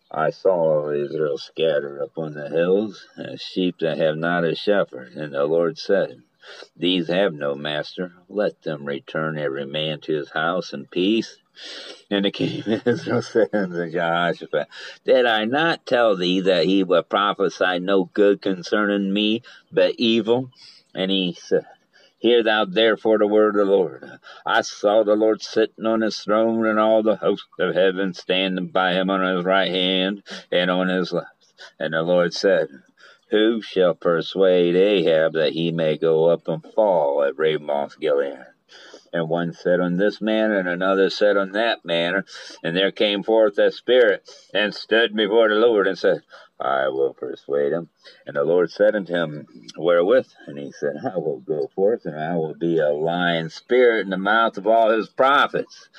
[0.10, 5.14] I saw Israel scattered upon the hills, as sheep that have not a shepherd.
[5.14, 6.22] And the Lord said,
[6.76, 8.12] These have no master.
[8.28, 11.38] Let them return every man to his house in peace.
[12.10, 14.68] And the king of Israel said unto Jehoshaphat,
[15.06, 20.50] Did I not tell thee that he would prophesy no good concerning me, but evil?
[20.94, 21.66] And he said,
[22.20, 24.04] Hear thou therefore the word of the Lord.
[24.46, 28.68] I saw the Lord sitting on his throne, and all the host of heaven standing
[28.68, 30.22] by him on his right hand
[30.52, 31.54] and on his left.
[31.80, 32.68] And the Lord said,
[33.32, 38.51] Who shall persuade Ahab that he may go up and fall at Ramoth Gilead?
[39.14, 42.26] And one said on this manner, and another said on that manner.
[42.64, 46.22] And there came forth a spirit, and stood before the Lord, and said,
[46.60, 47.90] I will persuade him.
[48.26, 49.48] And the Lord said unto him,
[49.78, 50.28] Wherewith?
[50.48, 54.10] And he said, I will go forth, and I will be a lying spirit in
[54.12, 55.90] the mouth of all his prophets.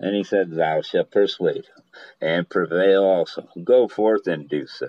[0.00, 1.84] And he said, Thou shalt persuade him,
[2.20, 3.48] and prevail also.
[3.62, 4.88] Go forth and do so.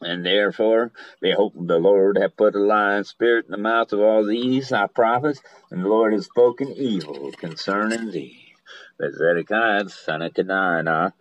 [0.00, 4.26] And therefore, behold, the Lord hath put a lying spirit in the mouth of all
[4.26, 8.54] these thy prophets, and the Lord has spoken evil concerning thee.
[8.98, 11.12] But Zedekiah, son of Kenaniah,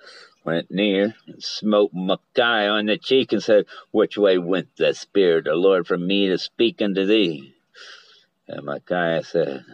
[0.44, 5.48] went near and smote Micaiah on the cheek and said, Which way went the Spirit
[5.48, 7.54] of the Lord from me to speak unto thee?
[8.48, 9.66] And Micaiah said,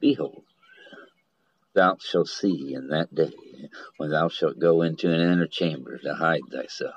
[0.00, 0.44] Behold,
[1.76, 3.32] thou shalt see in that day
[3.98, 6.94] when thou shalt go into an inner chamber to hide thyself.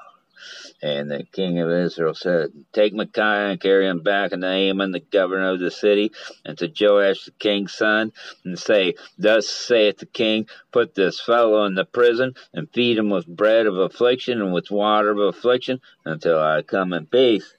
[0.82, 5.02] And the king of Israel said, Take Micaiah and carry him back unto Amon, the
[5.02, 6.13] governor of the city,
[6.46, 8.13] and to Joash the king's son,
[8.46, 13.10] and say, Thus saith the king, Put this fellow in the prison, and feed him
[13.10, 17.54] with bread of affliction and with water of affliction, until I come in peace.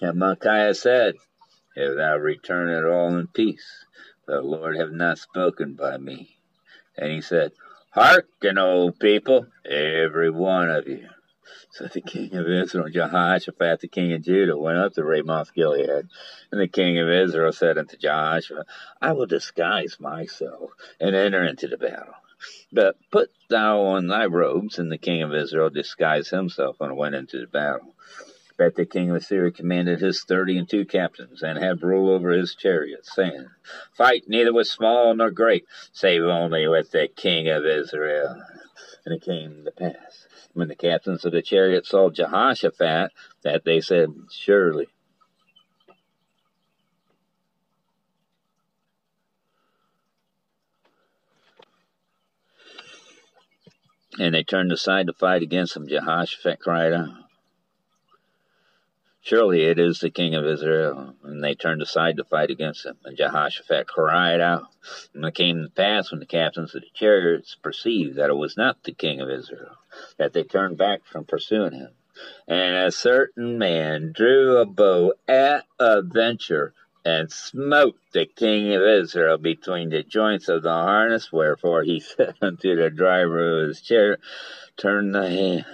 [0.00, 1.16] And Micaiah said,
[1.74, 3.84] If thou return at all in peace,
[4.28, 6.39] the Lord have not spoken by me.
[7.00, 7.52] And he said,
[7.92, 11.08] Hearken, O people, every one of you.
[11.72, 16.08] So the king of Israel, Jehoshaphat, the king of Judah, went up to Ramoth Gilead.
[16.52, 18.66] And the king of Israel said unto Jehoshaphat,
[19.00, 20.70] I will disguise myself
[21.00, 22.14] and enter into the battle.
[22.70, 24.78] But put thou on thy robes.
[24.78, 27.94] And the king of Israel disguised himself and went into the battle.
[28.60, 32.30] That the king of Syria commanded his thirty and two captains, and had rule over
[32.30, 33.46] his chariots, saying,
[33.96, 38.36] Fight neither with small nor great, save only with the king of Israel.
[39.06, 43.80] And it came to pass, when the captains of the chariots saw Jehoshaphat, that they
[43.80, 44.88] said, Surely
[54.18, 55.88] and they turned aside to fight against him.
[55.88, 57.08] Jehoshaphat cried out,
[59.30, 61.14] Surely it is the king of Israel.
[61.22, 62.96] And they turned aside to fight against him.
[63.04, 64.64] And Jehoshaphat cried out.
[65.14, 68.56] And it came to pass when the captains of the chariots perceived that it was
[68.56, 69.76] not the king of Israel,
[70.16, 71.90] that they turned back from pursuing him.
[72.48, 76.74] And a certain man drew a bow at a venture
[77.04, 81.30] and smote the king of Israel between the joints of the harness.
[81.30, 84.18] Wherefore he said unto the driver of his chariot,
[84.76, 85.66] Turn the hand,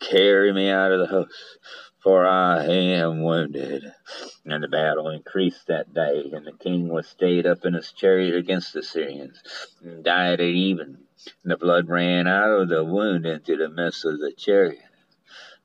[0.00, 1.58] carry me out of the host,
[2.08, 3.92] for I am wounded.
[4.46, 8.34] And the battle increased that day, and the king was stayed up in his chariot
[8.34, 9.38] against the Syrians,
[9.84, 10.86] and died at even.
[11.42, 14.80] And the blood ran out of the wound into the midst of the chariot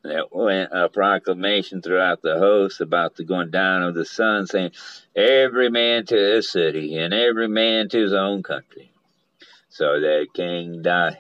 [0.04, 4.72] there went a proclamation throughout the host about the going down of the sun, saying,
[5.16, 8.92] Every man to his city, and every man to his own country.
[9.70, 11.20] So the king died,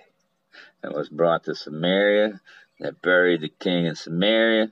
[0.83, 2.41] and was brought to Samaria,
[2.81, 4.69] and buried the king in Samaria.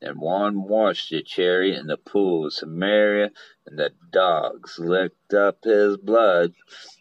[0.00, 3.32] And one washed the chariot in the pool of Samaria,
[3.66, 6.54] and the dogs licked up his blood,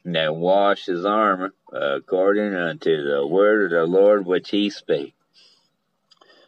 [0.04, 5.14] and they washed his armor, according unto the word of the Lord which he spake.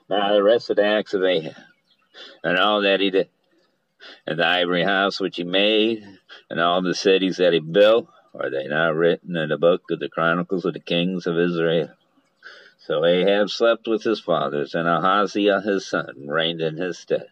[0.09, 1.55] Now the rest of the acts of Ahab,
[2.43, 3.29] and all that he did,
[4.25, 6.03] and the ivory house which he made,
[6.49, 9.99] and all the cities that he built, are they not written in the book of
[9.99, 11.89] the Chronicles of the Kings of Israel?
[12.89, 17.27] So Ahab slept with his fathers, and Ahaziah his son reigned in his stead.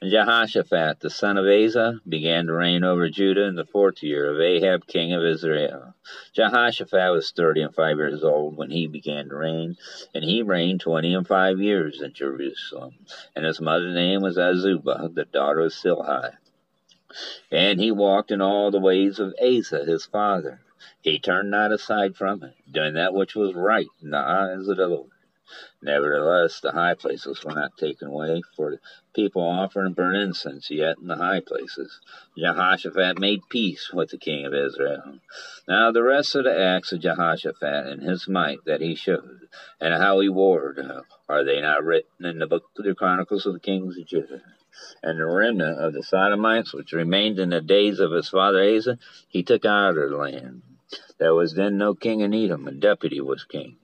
[0.00, 4.32] And Jehoshaphat, the son of Asa, began to reign over Judah in the fourth year
[4.32, 5.94] of Ahab, king of Israel.
[6.34, 9.76] Jehoshaphat was thirty and five years old when he began to reign,
[10.16, 12.94] and he reigned twenty and five years in Jerusalem.
[13.36, 16.32] And his mother's name was Azubah, the daughter of Shilhi.
[17.52, 20.60] And he walked in all the ways of Asa his father.
[21.02, 24.76] He turned not aside from it, doing that which was right in the eyes of
[24.76, 25.10] the Lord.
[25.82, 28.78] Nevertheless, the high places were not taken away, for the
[29.14, 32.00] people offered and burned incense yet in the high places.
[32.38, 35.18] Jehoshaphat made peace with the king of Israel.
[35.66, 39.48] Now the rest of the acts of Jehoshaphat and his might that he showed,
[39.80, 40.80] and how he warred,
[41.28, 44.42] are they not written in the book of the Chronicles of the kings of Judah?
[45.02, 48.98] And the remnant of the Sodomites, which remained in the days of his father Asa,
[49.28, 50.62] he took out of the land.
[51.22, 53.76] There was then no king in Edom, a deputy was king.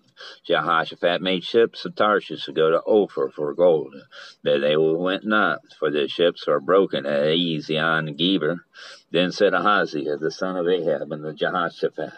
[0.45, 3.95] Jehoshaphat made ships of Tarshish to go to Ophir for gold.
[4.43, 8.67] But they went not, for the ships were broken at Ezion Geber.
[9.13, 12.13] Then said Ahaziah, the son of Ahab, and the Jehoshaphat,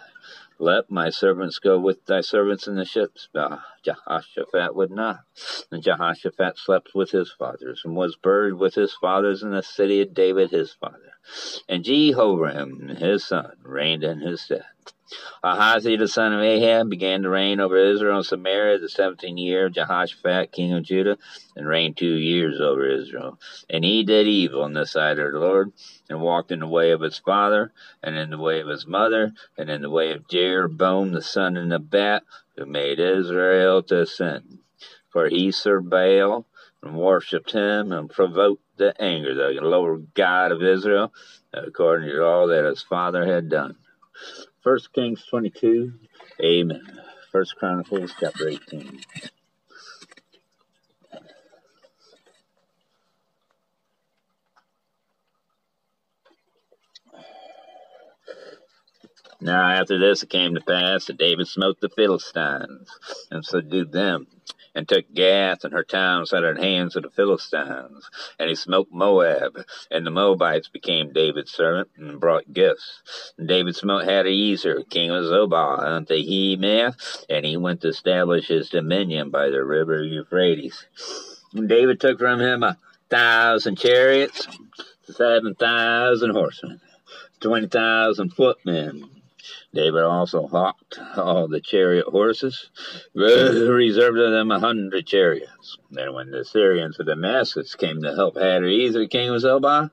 [0.59, 3.29] let my servants go with thy servants in the ships.
[3.31, 5.18] But Jehoshaphat would not.
[5.71, 10.01] And Jehoshaphat slept with his fathers, and was buried with his fathers in the city
[10.01, 11.12] of David his father.
[11.68, 14.64] And Jehoram, his son, reigned in his stead.
[15.42, 19.66] Ahaziah the son of Ahab began to reign over Israel and Samaria the seventeenth year
[19.66, 21.16] of Jehoshaphat king of Judah,
[21.56, 23.38] and reigned two years over Israel.
[23.70, 25.72] And he did evil in the sight of the Lord,
[26.08, 29.32] and walked in the way of his father, and in the way of his mother,
[29.56, 32.22] and in the way of Jeroboam the son of Nebat,
[32.56, 34.58] who made Israel to sin.
[35.08, 36.46] For he served Baal,
[36.82, 41.12] and worshipped him, and provoked the anger of the Lord God of Israel,
[41.52, 43.76] according to all that his father had done.
[44.62, 45.94] First Kings 22.
[46.42, 47.00] Amen.
[47.32, 49.00] First Chronicles chapter 18.
[59.40, 62.90] Now after this it came to pass that David smote the Philistines
[63.30, 64.26] and subdued them
[64.75, 68.09] and took Gath and her towns out of the hands of the Philistines.
[68.39, 73.33] And he smote Moab, and the Moabites became David's servant and brought gifts.
[73.39, 78.71] And David smote Hadaezer, king of Zobah, unto Hamath, and he went to establish his
[78.71, 80.87] dominion by the river Euphrates.
[81.55, 84.47] And David took from him a thousand chariots,
[85.03, 86.81] seven thousand horsemen,
[87.41, 89.20] twenty thousand footmen,
[89.73, 92.71] David also hawked all the chariot horses,
[93.14, 95.79] reserved of them a hundred chariots.
[95.97, 99.93] And when the Syrians of Damascus came to help Hadaezer, king of Zobah,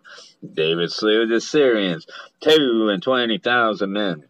[0.53, 2.07] David slew the Syrians,
[2.39, 4.23] two and twenty thousand men.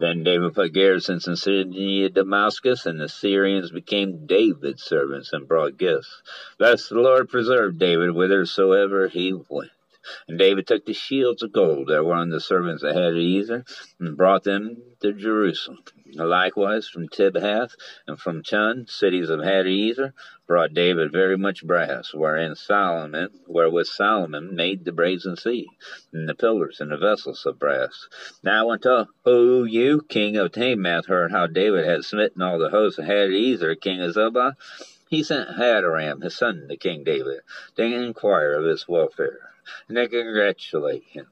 [0.00, 5.48] Then David put garrisons in city of Damascus, and the Syrians became David's servants and
[5.48, 6.22] brought gifts.
[6.58, 9.70] Thus the Lord preserved David whithersoever he went.
[10.26, 13.64] And David took the shields of gold that were on the servants of Hadaezer,
[13.98, 15.80] and brought them to Jerusalem.
[16.14, 17.76] Likewise from Tibhath
[18.06, 20.14] and from Chun, cities of Hadaezer,
[20.46, 25.68] brought David very much brass, wherein Solomon, wherewith Solomon made the brazen sea,
[26.14, 28.08] and the pillars and the vessels of brass.
[28.42, 29.06] Now unto
[29.68, 34.00] you, king of Hamath, heard how David had smitten all the hosts of Hadaezer, king
[34.00, 34.54] of Zobah,
[35.10, 37.40] he sent Hadoram, his son, to King David,
[37.76, 39.49] to inquire of his welfare
[39.88, 41.26] and they congratulate him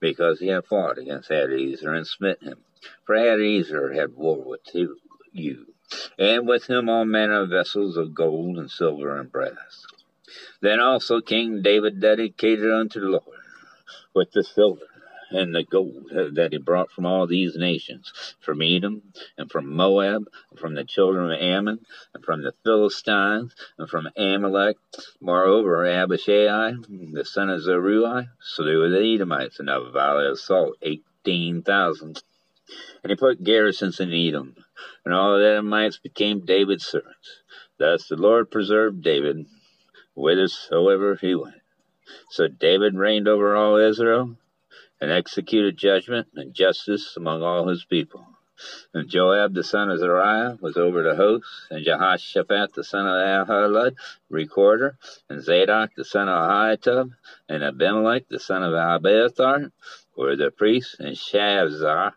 [0.00, 2.58] because he had fought against Hadaezer and smitten him.
[3.04, 4.96] For Hadaezer had war with Tou,
[6.18, 9.86] and with him all manner of vessels of gold and silver and brass.
[10.60, 13.24] Then also King David dedicated unto the Lord
[14.14, 14.89] with the silver
[15.30, 19.02] and the gold that he brought from all these nations, from Edom,
[19.38, 21.80] and from Moab, and from the children of Ammon,
[22.14, 24.76] and from the Philistines, and from Amalek.
[25.20, 26.74] Moreover, Abishai,
[27.12, 32.22] the son of Zeruiah, slew the Edomites in the valley of Salt, eighteen thousand.
[33.02, 34.54] And he put garrisons in Edom,
[35.04, 37.40] and all the Edomites became David's servants.
[37.78, 39.46] Thus the Lord preserved David
[40.14, 41.54] whithersoever he went.
[42.30, 44.36] So David reigned over all Israel,
[45.00, 48.26] and executed judgment and justice among all his people.
[48.92, 53.48] And Joab the son of Zeruiah was over the hosts, and Jehoshaphat the son of
[53.48, 53.96] Ahilud,
[54.28, 54.98] recorder,
[55.30, 57.12] and Zadok the son of Ahitub,
[57.48, 59.72] and Abimelech the son of Abiathar
[60.14, 62.12] were the priests, and Shavzar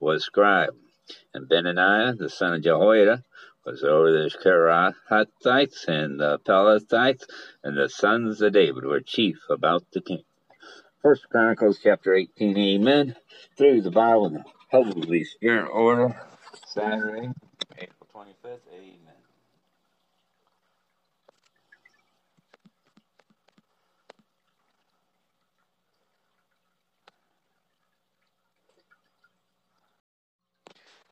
[0.00, 0.74] was scribe,
[1.32, 3.22] and Benaniah the son of Jehoiada
[3.64, 7.24] was over the Cherethites and the Pelethites,
[7.62, 10.24] and the sons of David were chief about the king.
[11.04, 13.16] First Chronicles chapter 18, amen.
[13.58, 16.18] Through the Bible in the Holy Spirit order.
[16.68, 17.28] Saturday,
[17.78, 19.14] April 25th, amen.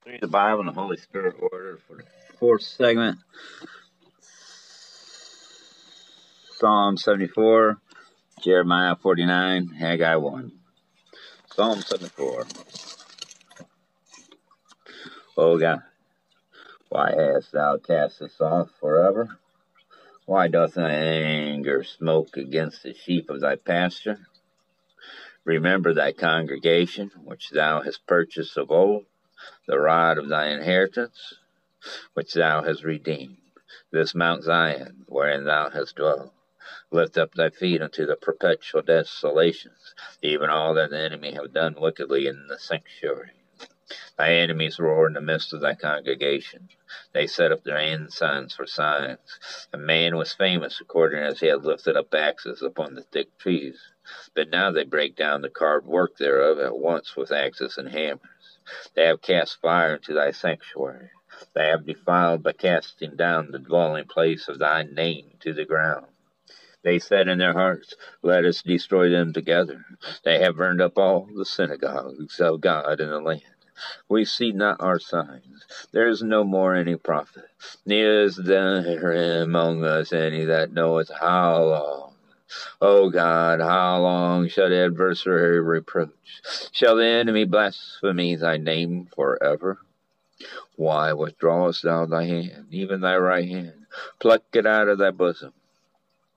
[0.04, 2.04] Through the Bible in the Holy Spirit order for the
[2.40, 3.18] fourth segment.
[6.58, 7.78] Psalm 74.
[8.42, 10.52] Jeremiah 49, Haggai 1.
[11.54, 12.44] Psalm 74.
[15.36, 15.82] O God,
[16.88, 19.38] why hast thou cast us off forever?
[20.26, 24.26] Why doth thy anger smoke against the sheep of thy pasture?
[25.44, 29.04] Remember thy congregation, which thou hast purchased of old,
[29.68, 31.34] the rod of thy inheritance,
[32.14, 33.36] which thou hast redeemed,
[33.92, 36.32] this Mount Zion, wherein thou hast dwelt.
[36.90, 41.74] Lift up thy feet unto the perpetual desolations, even all that the enemy have done
[41.76, 43.32] wickedly in the sanctuary.
[44.16, 46.68] Thy enemies roar in the midst of thy congregation.
[47.12, 49.68] They set up their ensigns for signs.
[49.72, 53.80] A man was famous according as he had lifted up axes upon the thick trees.
[54.34, 58.58] But now they break down the carved work thereof at once with axes and hammers.
[58.94, 61.10] They have cast fire into thy sanctuary.
[61.54, 66.11] They have defiled by casting down the dwelling place of thy name to the ground.
[66.82, 69.84] They said in their hearts, Let us destroy them together.
[70.24, 73.42] They have burned up all the synagogues of God in the land.
[74.08, 75.64] We see not our signs.
[75.92, 77.48] There is no more any prophet,
[77.86, 82.14] neither is there among us any that knoweth how long.
[82.80, 86.42] O God, how long shall the adversary reproach?
[86.72, 89.78] Shall the enemy blaspheme thy name forever?
[90.76, 93.86] Why withdrawest thou thy hand, even thy right hand?
[94.18, 95.54] Pluck it out of thy bosom.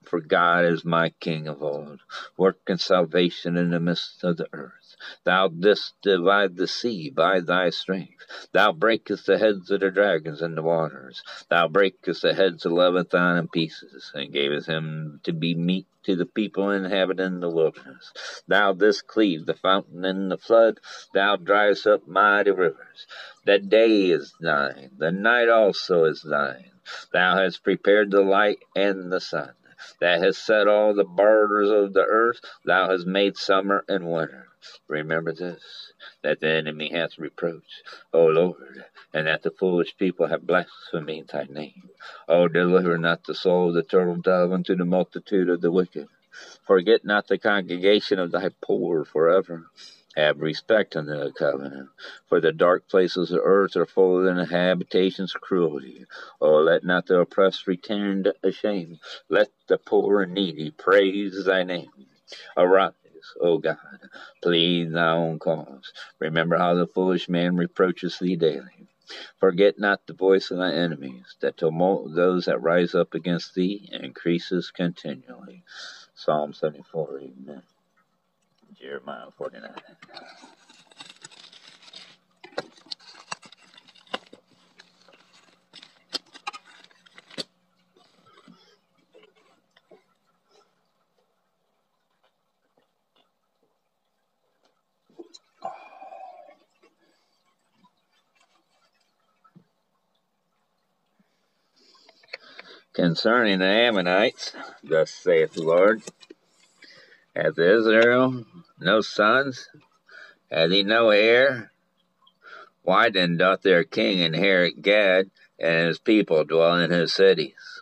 [0.07, 1.99] For God is my King of old,
[2.37, 4.95] working salvation in the midst of the earth.
[5.23, 8.47] Thou didst divide the sea by thy strength.
[8.51, 11.23] Thou breakest the heads of the dragons in the waters.
[11.49, 16.15] Thou breakest the heads of Leviathan in pieces, and gavest him to be meat to
[16.15, 18.13] the people inhabiting the wilderness.
[18.47, 20.79] Thou didst cleave the fountain in the flood.
[21.15, 23.07] Thou driest up mighty rivers.
[23.43, 26.71] The day is thine, the night also is thine.
[27.11, 29.55] Thou hast prepared the light and the sun
[29.99, 32.39] that has set all the borders of the earth.
[32.65, 34.47] Thou hast made summer and winter.
[34.87, 37.83] Remember this, that the enemy hath reproached,
[38.13, 41.89] O Lord, and that the foolish people have blasphemed thy name.
[42.27, 46.07] O deliver not the soul of the turtle dove unto the multitude of the wicked.
[46.65, 49.67] Forget not the congregation of thy poor forever.
[50.15, 51.89] Have respect unto the covenant,
[52.27, 56.05] for the dark places of earth are full of the habitations of cruelty.
[56.41, 58.99] Oh, let not the oppressed return ashamed.
[59.29, 61.91] Let the poor and needy praise thy name.
[62.57, 62.93] Arise.
[63.41, 63.77] O God,
[64.43, 65.93] plead thy own cause.
[66.19, 68.87] Remember how the foolish man reproaches thee daily.
[69.39, 73.55] Forget not the voice of thy enemies, that tumult of those that rise up against
[73.55, 75.63] thee increases continually.
[76.15, 77.63] Psalm 74, Amen.
[78.79, 79.71] Jeremiah 49.
[102.93, 106.01] Concerning the Ammonites, thus saith the Lord,
[107.35, 108.45] Hath Israel
[108.79, 109.69] no sons?
[110.49, 111.71] Hath he no heir?
[112.83, 117.81] Why then doth their king inherit Gad, and his people dwell in his cities?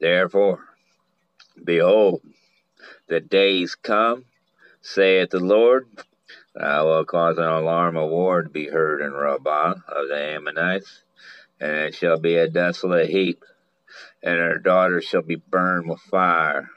[0.00, 0.64] Therefore,
[1.62, 2.22] behold,
[3.08, 4.24] the days come,
[4.80, 5.86] saith the Lord,
[6.58, 11.02] I will cause an alarm of war to be heard in Rabbah of the Ammonites,
[11.60, 13.44] and it shall be a desolate heap
[14.22, 16.70] and her daughters shall be burned with fire.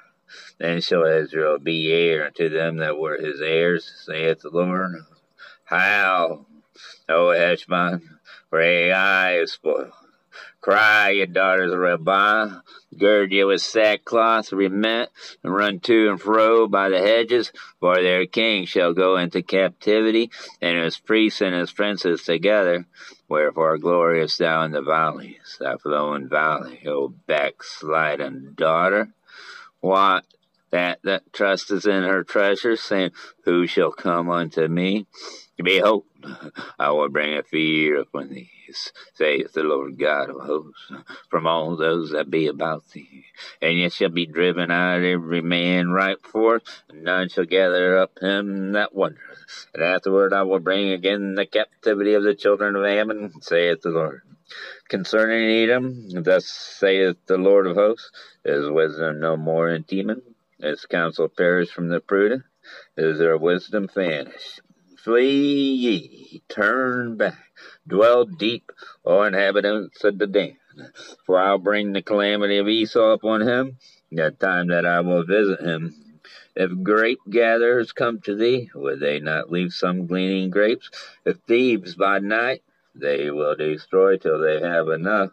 [0.59, 4.95] Then shall Israel be heir unto them that were his heirs, saith the Lord.
[5.65, 6.45] How,
[7.07, 8.19] O Heshbon,
[8.49, 9.91] for Ai is spoiled.
[10.59, 12.61] Cry, ye daughters of Rabbah,
[12.97, 15.09] gird ye with sackcloth, remit,
[15.43, 20.31] and run to and fro by the hedges, for their king shall go into captivity,
[20.61, 22.88] and his priests and his princes together.
[23.29, 29.13] Wherefore glorious thou in the valleys, thou flowing valley, O backsliding daughter.
[29.86, 30.25] What
[30.71, 33.11] that that trusteth in her treasures, saying,
[33.43, 35.05] Who shall come unto me?
[35.63, 36.05] Behold,
[36.79, 38.49] I will bring a fear upon thee,
[39.13, 40.91] saith the Lord God of hosts,
[41.29, 43.25] from all those that be about thee.
[43.61, 48.17] And ye shall be driven out every man right forth, and none shall gather up
[48.19, 49.67] him that wandereth.
[49.75, 53.91] And afterward I will bring again the captivity of the children of Ammon, saith the
[53.91, 54.23] Lord.
[54.88, 58.12] Concerning Edom, thus saith the Lord of hosts,
[58.46, 60.22] is wisdom no more in Teman?
[60.60, 62.43] Is counsel perished from the prudent?
[62.96, 64.62] Is their wisdom vanished?
[64.98, 67.52] Flee ye, turn back,
[67.88, 68.72] dwell deep,
[69.04, 70.58] O inhabitants of Dedan.
[71.26, 73.78] For I'll bring the calamity of Esau upon him,
[74.12, 76.22] the time that I will visit him.
[76.56, 80.89] If grape gatherers come to thee, would they not leave some gleaning grapes?
[81.26, 82.62] If thieves by night,
[82.96, 85.32] they will destroy till they have enough.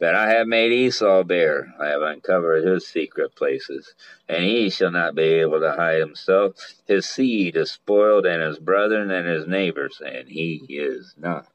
[0.00, 3.94] But I have made Esau bare, I have uncovered his secret places,
[4.28, 6.56] and he shall not be able to hide himself.
[6.86, 11.46] His seed is spoiled, and his brethren and his neighbors, and he is not.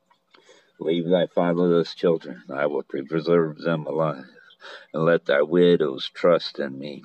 [0.79, 4.25] Leave thy fatherless children, I will preserve them alive,
[4.93, 7.03] and let thy widows trust in me.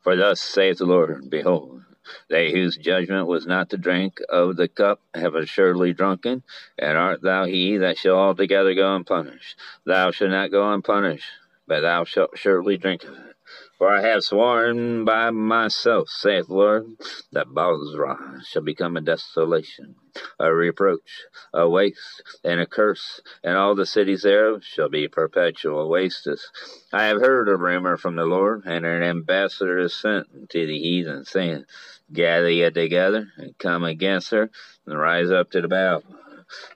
[0.00, 1.82] For thus saith the Lord, Behold,
[2.28, 6.42] they whose judgment was not to drink of the cup have assuredly drunken,
[6.78, 9.58] and art thou he that shall altogether go unpunished?
[9.84, 11.30] Thou shalt not go unpunished,
[11.66, 13.34] but thou shalt surely drink of it.
[13.78, 16.84] For I have sworn by myself, saith the Lord,
[17.32, 19.94] that Bozrah shall become a desolation,
[20.38, 21.22] a reproach,
[21.54, 26.50] a waste, and a curse, and all the cities thereof shall be perpetual wastes.
[26.92, 30.78] I have heard a rumor from the Lord, and an ambassador is sent to the
[30.78, 31.64] heathen, saying,
[32.12, 34.50] Gather ye together, and come against her,
[34.86, 36.02] and rise up to the battle.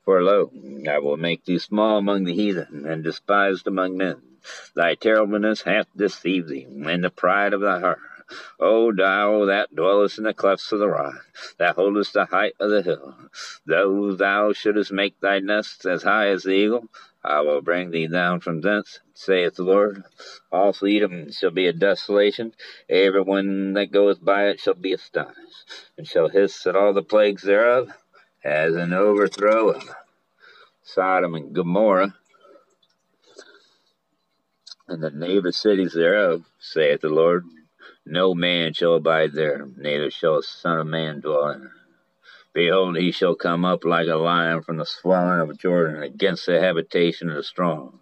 [0.05, 0.53] For lo,
[0.89, 4.21] I will make thee small among the heathen, and despised among men.
[4.75, 8.01] Thy terribleness hath deceived thee, and the pride of thy heart.
[8.59, 11.25] O thou that dwellest in the clefts of the rock,
[11.59, 13.17] that holdest the height of the hill,
[13.67, 16.89] though thou shouldest make thy nest as high as the eagle,
[17.25, 20.05] I will bring thee down from thence, saith the Lord.
[20.51, 22.55] Also Edom shall be a desolation,
[22.89, 27.03] every one that goeth by it shall be astonished, and shall hiss at all the
[27.03, 27.91] plagues thereof,
[28.45, 29.89] as an overthrow of
[30.83, 32.15] Sodom and Gomorrah
[34.89, 37.45] and the neighbor cities thereof, saith the Lord.
[38.05, 41.71] No man shall abide there, neither shall a son of man dwell in it.
[42.53, 46.61] Behold, he shall come up like a lion from the swelling of Jordan against the
[46.61, 48.01] habitation of the strong.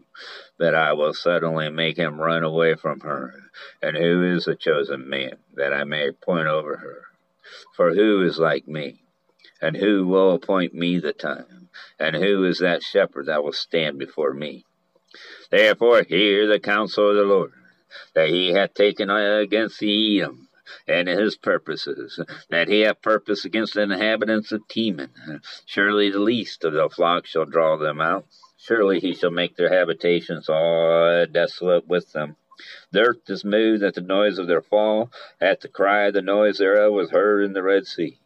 [0.58, 3.32] That I will suddenly make him run away from her.
[3.80, 7.02] And who is the chosen man, that I may appoint over her?
[7.76, 9.02] For who is like me?
[9.62, 11.68] And who will appoint me the time?
[11.98, 14.64] And who is that shepherd that will stand before me?
[15.50, 17.52] Therefore hear the counsel of the Lord,
[18.14, 20.48] that he hath taken uh, against the Edom,
[20.86, 22.20] and his purposes,
[22.50, 25.10] that he hath purpose against the inhabitants of Teman.
[25.66, 28.26] Surely the least of the flock shall draw them out.
[28.56, 32.36] Surely he shall make their habitations all desolate with them.
[32.92, 35.10] The earth is moved at the noise of their fall,
[35.40, 38.19] at the cry the noise thereof was heard in the Red Sea.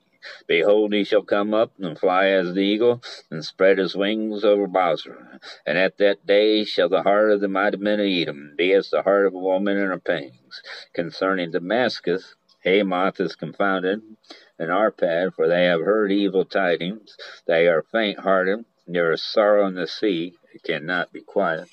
[0.46, 4.66] Behold, he shall come up and fly as the eagle, and spread his wings over
[4.66, 5.40] Bozrah.
[5.66, 8.90] And at that day shall the heart of the mighty men of Edom be as
[8.90, 10.62] the heart of a woman in her pangs.
[10.92, 14.02] Concerning Damascus, Hamath is confounded,
[14.58, 17.16] and Arpad, for they have heard evil tidings.
[17.46, 21.68] They are faint hearted, there is sorrow in the sea, it cannot be quiet.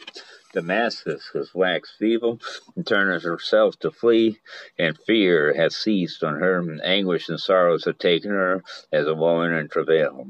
[0.54, 2.40] Damascus has waxed feeble
[2.76, 4.40] and turneth herself to flee,
[4.78, 9.16] and fear hath seized on her, and anguish and sorrows have taken her as a
[9.16, 10.28] woman in travail.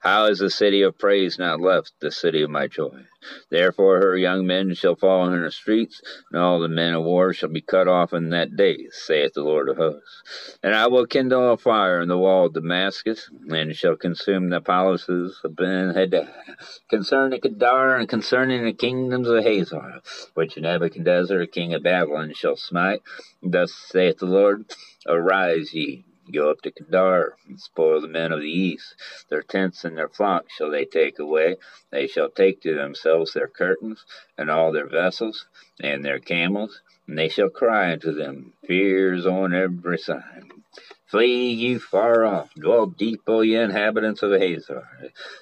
[0.00, 3.06] How is the city of praise not left, the city of my joy?
[3.50, 6.00] Therefore her young men shall fall in her streets,
[6.30, 9.42] and all the men of war shall be cut off in that day, saith the
[9.42, 10.58] Lord of hosts.
[10.62, 14.60] And I will kindle a fire in the wall of Damascus, and shall consume the
[14.60, 16.28] palaces of Ben Hadad.
[16.88, 20.00] Concerning Kedar, and concerning the kingdoms of Hazor,
[20.34, 23.02] which Nebuchadnezzar, king of Babylon, shall smite,
[23.42, 24.64] thus saith the Lord,
[25.06, 28.94] Arise ye, Go up to Kedar and spoil the men of the east.
[29.28, 31.56] Their tents and their flocks shall they take away.
[31.90, 34.04] They shall take to themselves their curtains
[34.38, 35.46] and all their vessels
[35.80, 40.44] and their camels, and they shall cry unto them, Fears on every side.
[41.06, 44.86] Flee ye far off, dwell deep, O ye inhabitants of Hazor,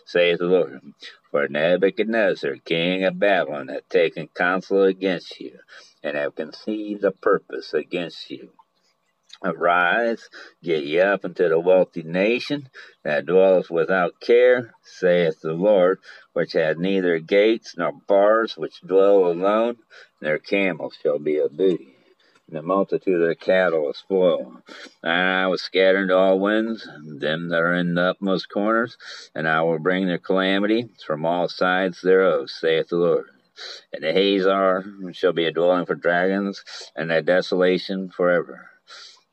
[0.07, 0.80] saith the Lord.
[1.30, 5.59] For Nebuchadnezzar, king of Babylon, hath taken counsel against you,
[6.03, 8.53] and have conceived a purpose against you.
[9.45, 10.28] Arise,
[10.64, 12.68] get ye up unto the wealthy nation
[13.05, 16.01] that dwelleth without care, saith the Lord,
[16.32, 19.76] which hath neither gates nor bars, which dwell alone.
[20.20, 21.95] Their camels shall be a booty,
[22.49, 24.61] and the multitude of their cattle a spoil.
[25.05, 28.97] And I will scatter into all winds them that are in the utmost corners,
[29.36, 33.26] and I will bring their calamity from all sides thereof, saith the Lord.
[33.93, 36.64] And the Hazor shall be a dwelling for dragons,
[36.97, 38.70] and a desolation forever.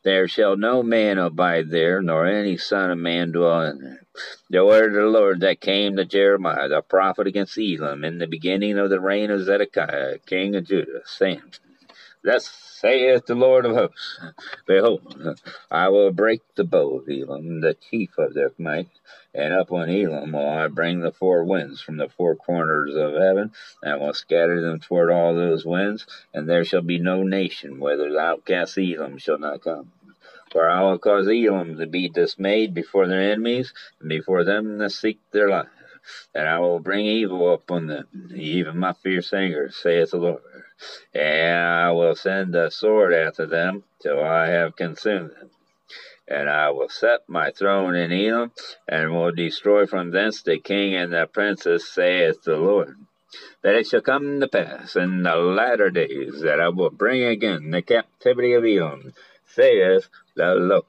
[0.05, 4.03] There shall no man abide there, nor any son of man dwell in there.
[4.51, 8.27] The word of the Lord that came to Jeremiah the prophet against Elam in the
[8.27, 11.41] beginning of the reign of Zedekiah, king of Judah, saying,
[12.25, 14.19] Thus saith the Lord of hosts,
[14.65, 18.89] Behold, I will break the bow of Elam, the chief of their might,
[19.35, 23.51] and upon Elam will I bring the four winds from the four corners of heaven,
[23.83, 28.11] and will scatter them toward all those winds, and there shall be no nation whither
[28.11, 29.91] the outcast Elam shall not come.
[30.51, 34.91] For I will cause Elam to be dismayed before their enemies, and before them that
[34.93, 35.67] seek their life.
[36.33, 40.41] And I will bring evil upon them, even my fierce anger, saith the Lord.
[41.13, 45.49] And I will send a sword after them, till I have consumed them.
[46.27, 48.51] And I will set my throne in Elam,
[48.87, 52.97] and will destroy from thence the king and the princess, saith the Lord.
[53.61, 57.71] That it shall come to pass in the latter days that I will bring again
[57.71, 59.13] the captivity of Elam,
[59.45, 60.83] saith the Lord.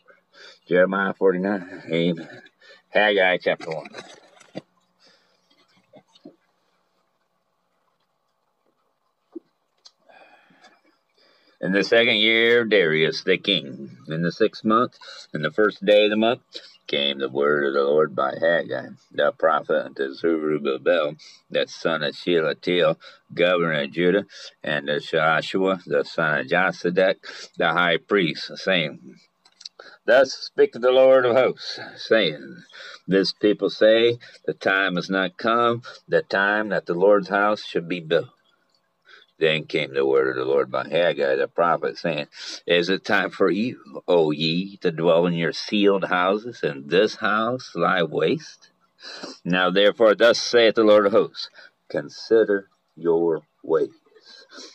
[0.67, 1.83] Jeremiah 49.
[1.91, 2.43] Amen.
[2.89, 3.87] Haggai chapter 1.
[11.67, 14.97] In the second year of Darius the king, in the sixth month,
[15.35, 16.43] in the first day of the month,
[16.87, 21.17] came the word of the Lord by Haggai, the prophet, unto Zerubbabel,
[21.51, 23.01] the son of Shealtiel,
[23.35, 24.27] governor of Judah,
[24.63, 27.17] and to Joshua, the son of Josedech,
[27.59, 29.17] the high priest, saying,
[30.05, 32.59] Thus speaketh the Lord of hosts, saying,
[33.09, 37.89] This people say, The time has not come, the time that the Lord's house should
[37.89, 38.29] be built.
[39.39, 42.29] Then came the word of the Lord by Haggai the prophet, saying,
[42.67, 47.17] Is it time for you, O ye, to dwell in your sealed houses, and this
[47.17, 48.71] house lie waste?
[49.45, 51.51] Now therefore, thus saith the Lord of hosts,
[51.91, 53.91] Consider your ways.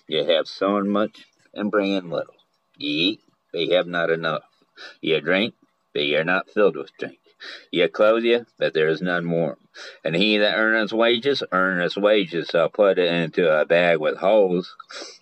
[0.07, 2.35] Ye have sown much, and bring in little.
[2.77, 4.43] Ye eat, but ye have not enough.
[5.01, 5.55] Ye drink,
[5.93, 7.20] but ye are not filled with drink.
[7.71, 9.57] Ye clothe you, but there is none warm.
[10.03, 14.75] And he that earneth wages, earneth wages, shall put it into a bag with holes.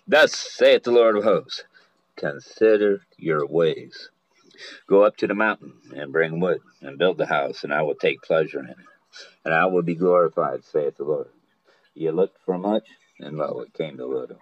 [0.06, 1.64] Thus saith the Lord of hosts,
[2.16, 4.10] Consider your ways.
[4.86, 7.94] Go up to the mountain, and bring wood, and build the house, and I will
[7.94, 8.76] take pleasure in it.
[9.44, 11.28] And I will be glorified, saith the Lord.
[11.94, 12.84] Ye looked for much,
[13.20, 14.40] and lo, it came to little.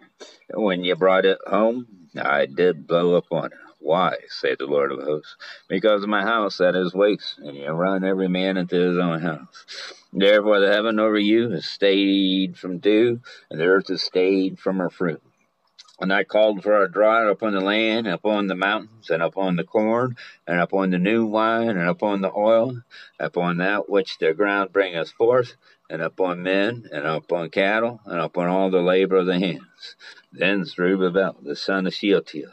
[0.50, 3.67] And when ye brought it home, I did blow upon it.
[3.80, 5.36] Why, saith the Lord of hosts?
[5.68, 9.20] Because of my house that is waste, and ye run every man into his own
[9.20, 9.94] house.
[10.12, 13.20] Therefore the heaven over you is stayed from dew,
[13.50, 15.22] and the earth is stayed from her fruit.
[16.00, 19.56] And I called for a drought upon the land, and upon the mountains, and upon
[19.56, 20.16] the corn,
[20.46, 22.82] and upon the new wine, and upon the oil,
[23.18, 25.56] upon that which the ground bringeth forth,
[25.90, 29.96] and upon men, and upon cattle, and upon all the labor of the hands.
[30.32, 32.52] Then Zerubbabel, the son of Shealtiel,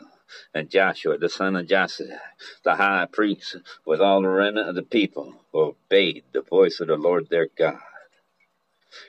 [0.54, 2.20] and Joshua, the son of Josedech,
[2.64, 6.98] the high priest, with all the remnant of the people, obeyed the voice of the
[6.98, 7.80] Lord their God,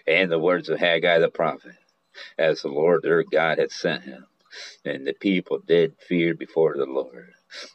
[0.06, 1.76] and the words of Haggai the prophet,
[2.38, 4.26] as the Lord their God had sent him.
[4.84, 7.32] And the people did fear before the Lord.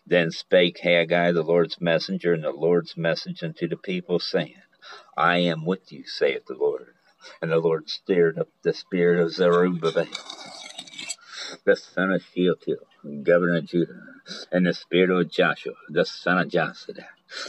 [0.07, 4.55] Then spake Haggai the Lord's messenger, and the Lord's message unto the people, saying,
[5.17, 6.95] I am with you, saith the Lord.
[7.41, 10.07] And the Lord stirred up the spirit of Zerubbabel,
[11.65, 12.87] the son of Shealtiel,
[13.23, 14.01] governor of Judah,
[14.51, 17.05] and the spirit of Joshua, the son of Josedech,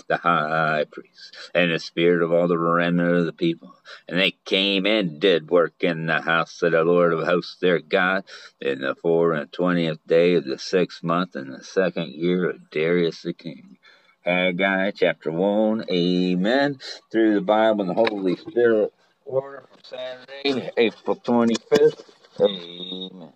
[0.08, 3.74] the high priest, and the spirit of all the remnant of the people.
[4.08, 7.80] And they came and did work in the house of the Lord of hosts their
[7.80, 8.24] God
[8.60, 12.70] in the four and twentieth day of the sixth month in the second year of
[12.70, 13.78] Darius the king.
[14.24, 15.86] Haggai chapter 1.
[15.90, 16.78] Amen.
[17.10, 18.92] Through the Bible and the Holy Spirit
[19.24, 22.04] order for Saturday, April 25th.
[22.40, 23.32] Amen.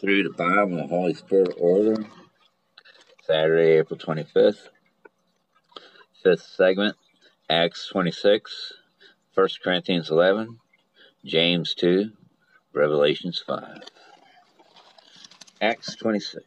[0.00, 2.04] Through the Bible and the Holy Spirit order,
[3.24, 4.68] Saturday, April 25th.
[6.22, 6.96] Fifth segment,
[7.50, 8.74] Acts 26,
[9.34, 10.60] 1 Corinthians 11,
[11.24, 12.12] James 2,
[12.72, 13.82] Revelations 5.
[15.60, 16.44] Acts 26.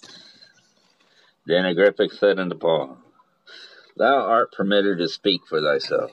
[1.46, 3.00] Then Agrippa said unto Paul,
[3.98, 6.12] Thou art permitted to speak for thyself.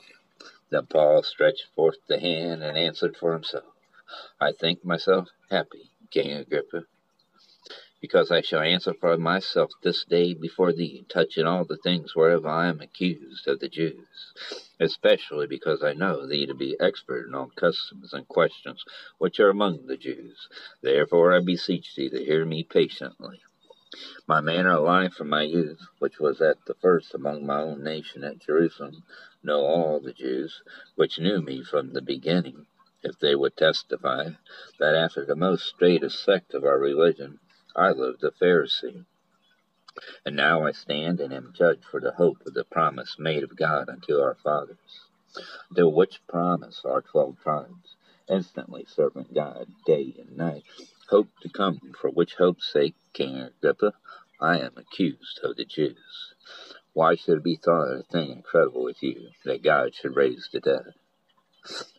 [0.71, 3.63] Then Paul stretched forth the hand and answered for himself,
[4.41, 6.83] I think myself happy, King Agrippa,
[8.01, 12.45] because I shall answer for myself this day before thee, touching all the things whereof
[12.45, 14.33] I am accused of the Jews,
[14.79, 18.85] especially because I know thee to be expert in all customs and questions
[19.17, 20.47] which are among the Jews.
[20.81, 23.41] Therefore I beseech thee to hear me patiently.
[24.27, 27.83] My manner of life from my youth, which was at the first among my own
[27.83, 29.03] nation at Jerusalem,
[29.43, 30.61] know all the Jews,
[30.95, 32.67] which knew me from the beginning,
[33.03, 34.29] if they would testify,
[34.79, 37.39] that after the most straitest sect of our religion,
[37.79, 39.05] I lived a Pharisee.
[40.25, 43.55] And now I stand and am judged for the hope of the promise made of
[43.55, 45.07] God unto our fathers,
[45.71, 47.95] the which promise our twelve tribes,
[48.27, 50.63] instantly serving God day and night,
[51.07, 53.93] hope to come, for which hope's sake, King Agrippa,
[54.41, 56.33] I am accused of the Jews.
[56.91, 60.59] Why should it be thought a thing incredible with you that God should raise the
[60.59, 60.95] dead?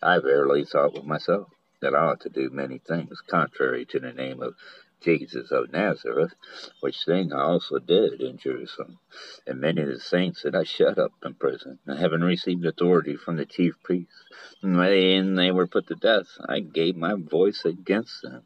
[0.03, 1.49] I verily thought with myself
[1.81, 4.57] that I ought to do many things contrary to the name of
[5.01, 6.34] Jesus of Nazareth,
[6.80, 8.98] which thing I also did in Jerusalem.
[9.46, 13.36] And many of the saints that I shut up in prison, having received authority from
[13.36, 14.24] the chief priests,
[14.62, 18.44] and when they were put to death, I gave my voice against them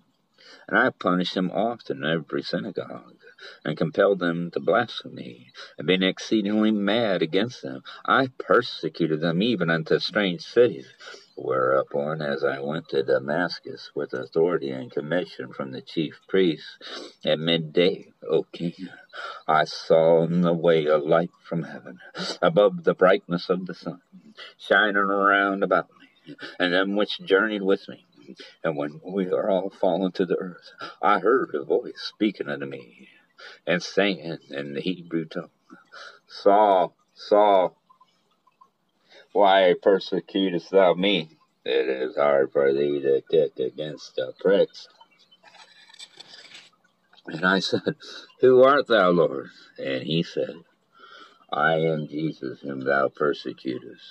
[0.68, 3.18] and I punished them often in every synagogue,
[3.64, 5.46] and compelled them to blaspheme,
[5.76, 10.86] and being exceedingly mad against them, I persecuted them even unto strange cities.
[11.36, 16.78] Whereupon, as I went to Damascus with authority and commission from the chief priests
[17.24, 18.88] at midday, O king,
[19.48, 21.98] I saw in the way a light from heaven,
[22.40, 24.00] above the brightness of the sun,
[24.58, 28.06] shining around about me, and them which journeyed with me.
[28.62, 30.70] And when we are all fallen to the earth,
[31.02, 33.08] I heard a voice speaking unto me
[33.66, 35.50] and saying in the Hebrew tongue,
[36.28, 37.76] Saul, Saul,
[39.34, 41.28] why persecutest thou me?
[41.64, 44.86] It is hard for thee to kick against the pricks.
[47.26, 47.96] And I said,
[48.40, 49.48] Who art thou, Lord?
[49.76, 50.54] And he said,
[51.52, 54.04] I am Jesus whom thou persecutest.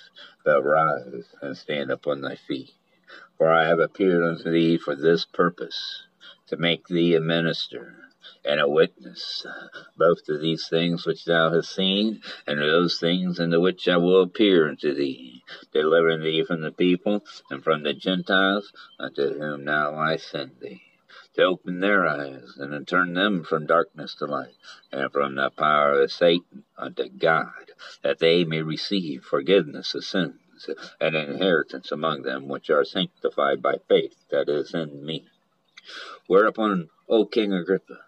[0.43, 2.71] But rise and stand upon thy feet.
[3.37, 6.03] For I have appeared unto thee for this purpose,
[6.47, 8.02] to make thee a minister
[8.45, 9.45] and a witness,
[9.97, 13.87] both to these things which thou hast seen, and to those things in the which
[13.87, 19.39] I will appear unto thee, delivering thee from the people and from the Gentiles, unto
[19.39, 20.81] whom now I send thee
[21.35, 24.55] to open their eyes and to turn them from darkness to light
[24.91, 27.71] and from the power of Satan unto God,
[28.03, 30.37] that they may receive forgiveness of sins
[31.01, 35.27] an inheritance among them which are sanctified by faith that is in me.
[36.27, 37.99] Whereupon, O King Agrippa,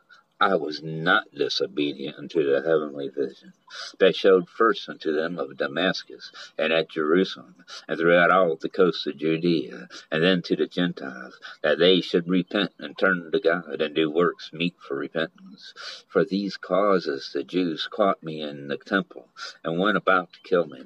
[0.41, 3.53] I was not disobedient unto the heavenly vision
[3.99, 9.07] that showed first unto them of Damascus and at Jerusalem and throughout all the coasts
[9.07, 13.81] of Judea, and then to the Gentiles, that they should repent and turn to God
[13.81, 15.73] and do works meet for repentance.
[16.09, 19.29] For these causes the Jews caught me in the temple
[19.63, 20.83] and went about to kill me.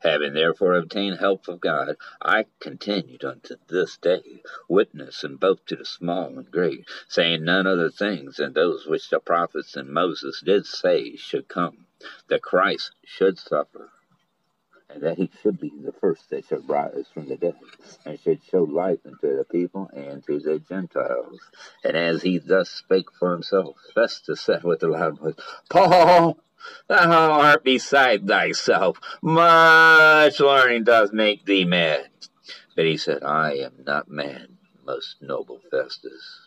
[0.00, 5.84] Having therefore obtained help of God, I continued unto this day, witnessing both to the
[5.84, 10.66] small and great, saying none other things than those which the prophets and Moses did
[10.66, 11.86] say should come,
[12.28, 13.90] that Christ should suffer
[14.88, 17.56] and that he should be the first that should rise from the dead,
[18.04, 21.40] and should show light unto the people and to the Gentiles.
[21.84, 25.34] And as he thus spake for himself, Festus said with a loud voice,
[25.68, 26.38] Paul,
[26.88, 28.98] thou art beside thyself.
[29.22, 32.08] Much learning does make thee mad.
[32.74, 34.48] But he said, I am not mad,
[34.84, 36.46] most noble Festus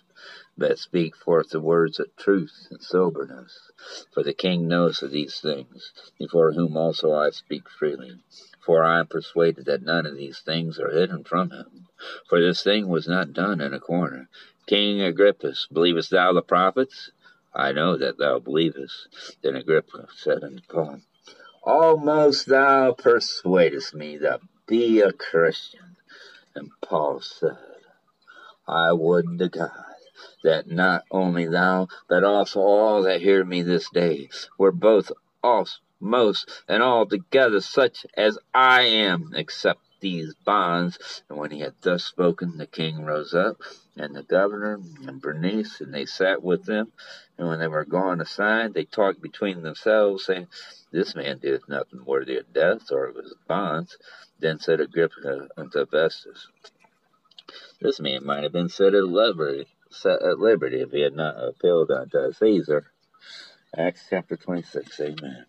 [0.60, 3.72] but speak forth the words of truth and soberness.
[4.12, 8.20] For the king knows of these things, before whom also I speak freely.
[8.66, 11.88] For I am persuaded that none of these things are hidden from him.
[12.28, 14.28] For this thing was not done in a corner.
[14.68, 17.10] King Agrippus, believest thou the prophets?
[17.54, 19.38] I know that thou believest.
[19.42, 21.02] Then Agrippa said unto Paul,
[21.64, 25.98] Almost thou persuadest me to be a Christian.
[26.56, 27.58] And Paul said,
[28.68, 29.72] I would to God
[30.44, 35.12] that not only thou, but also all that hear me this day, were both
[35.44, 41.24] also most and altogether such as I am, except these bonds.
[41.30, 43.58] And when he had thus spoken, the king rose up,
[44.00, 46.92] and the governor and Bernice, and they sat with them.
[47.38, 50.48] And when they were gone aside, they talked between themselves, saying,
[50.92, 53.98] This man did nothing worthy of death or of his bonds.
[54.40, 56.48] Then said Agrippa unto Festus,
[57.82, 61.36] This man might have been set at liberty set at liberty if he had not
[61.44, 62.92] appealed unto Caesar.
[63.76, 65.46] Acts chapter 26, amen.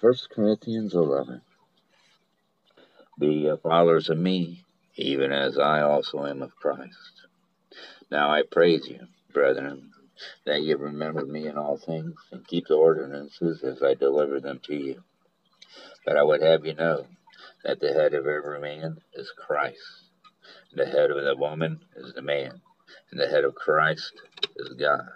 [0.00, 1.42] First Corinthians 11.
[3.20, 4.64] Be followers of me,
[4.96, 7.28] even as I also am of Christ.
[8.10, 9.92] Now I praise you, brethren,
[10.46, 14.60] that ye remember me in all things, and keep the ordinances as I deliver them
[14.64, 15.04] to you.
[16.06, 17.06] But I would have you know
[17.64, 20.06] that the head of every man is Christ.
[20.72, 22.62] and The head of the woman is the man,
[23.12, 24.14] and the head of Christ
[24.56, 25.10] is God.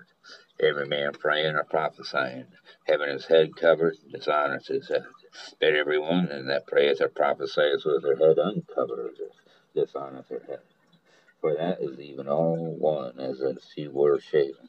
[0.60, 2.46] Every man praying or prophesying,
[2.86, 5.06] having his head covered, dishonors his head.
[5.60, 9.16] But every woman that prayeth or prophesieth with her head uncovered
[9.74, 10.60] dishonors her head.
[11.40, 14.68] For that is even all one as if she were shaven.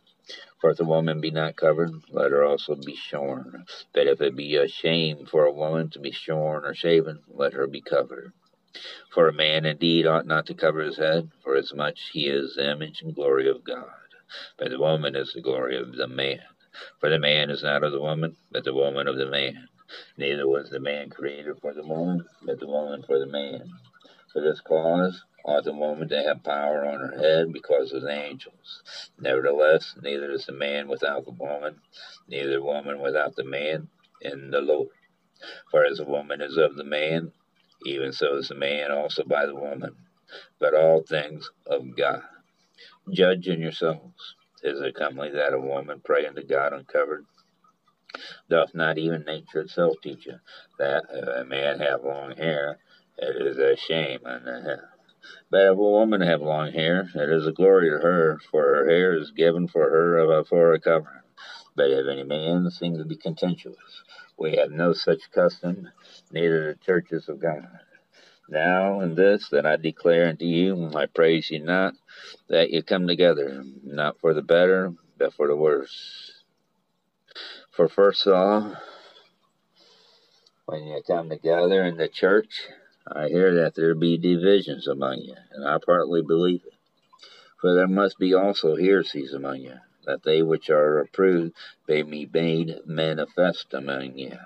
[0.60, 3.66] For if the woman be not covered, let her also be shorn.
[3.94, 7.54] But if it be a shame for a woman to be shorn or shaven, let
[7.54, 8.34] her be covered.
[9.12, 12.56] For a man indeed ought not to cover his head, for as much he is
[12.56, 13.90] the image and glory of God.
[14.58, 16.42] But the woman is the glory of the man.
[17.00, 19.70] For the man is not of the woman, but the woman of the man.
[20.18, 23.70] Neither was the man created for the woman, but the woman for the man.
[24.32, 28.12] For this cause ought the woman to have power on her head because of the
[28.12, 28.82] angels.
[29.20, 31.82] Nevertheless, neither is the man without the woman,
[32.28, 33.90] neither woman without the man
[34.22, 34.90] in the Lord.
[35.70, 37.32] For as the woman is of the man,
[37.86, 39.96] even so is the man also by the woman.
[40.60, 42.24] But all things of God.
[43.12, 44.36] Judge in yourselves.
[44.64, 47.26] Is it comely that a woman pray unto God uncovered?
[48.50, 50.40] Doth not even nature itself teach you
[50.80, 52.80] that if a man have long hair,
[53.18, 54.80] it is a shame unto him.
[55.50, 58.90] But if a woman have long hair, it is a glory to her, for her
[58.90, 61.22] hair is given for her for a covering.
[61.76, 63.78] But if any man seem to be contentious,
[64.38, 65.90] we have no such custom,
[66.32, 67.68] neither the churches of God.
[68.50, 71.96] Now in this that I declare unto you, I praise you not,
[72.50, 76.35] that you come together, not for the better, but for the worse.
[77.76, 78.74] For first all,
[80.66, 82.70] when you come together in the church,
[83.06, 86.74] I hear that there be divisions among you, and I partly believe it.
[87.60, 91.54] For there must be also heresies among you, that they which are approved
[91.86, 94.38] may be made manifest among you.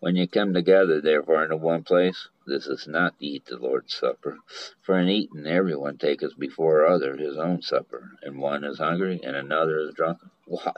[0.00, 3.94] When you come together, therefore, into one place, this is not to eat the Lord's
[3.94, 4.36] Supper.
[4.82, 9.20] For in eating every one taketh before other his own supper, and one is hungry,
[9.24, 10.30] and another is drunken.
[10.48, 10.76] What?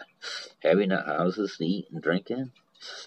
[0.64, 2.50] Have ye not houses to eat and drink in?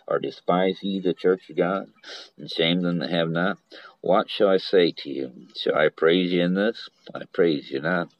[0.07, 1.89] Or despise ye the church of God,
[2.37, 3.57] and shame them that have not?
[3.99, 5.47] What shall I say to you?
[5.57, 6.89] Shall I praise you in this?
[7.13, 8.13] I praise you not.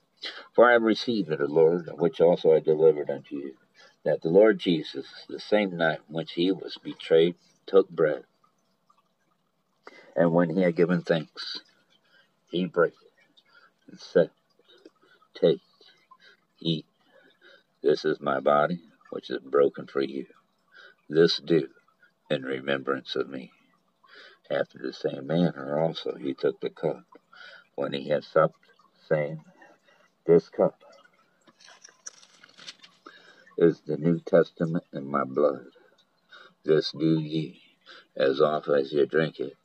[0.53, 3.55] For I have received of the Lord, which also I delivered unto you,
[4.03, 7.35] that the Lord Jesus, the same night in which he was betrayed,
[7.65, 8.23] took bread.
[10.15, 11.61] And when he had given thanks,
[12.49, 14.31] he brake it and said,
[15.33, 15.61] Take,
[16.59, 16.85] eat.
[17.83, 18.79] This is my body,
[19.11, 20.25] which is broken for you.
[21.09, 21.67] This do
[22.29, 23.51] in remembrance of me.
[24.49, 27.03] After the same manner also he took the cup
[27.75, 28.55] when he had supped,
[29.09, 29.43] saying,
[30.25, 30.81] This cup
[33.57, 35.67] is the New Testament in my blood.
[36.63, 37.61] This do ye,
[38.15, 39.57] as often as ye drink it,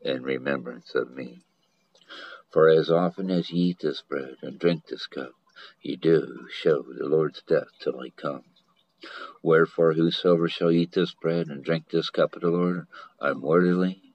[0.00, 1.44] in remembrance of me.
[2.52, 5.32] For as often as ye eat this bread and drink this cup,
[5.82, 8.44] ye do show the Lord's death till he come.
[9.42, 12.86] Wherefore, whosoever shall eat this bread and drink this cup of the Lord
[13.20, 14.14] unworthily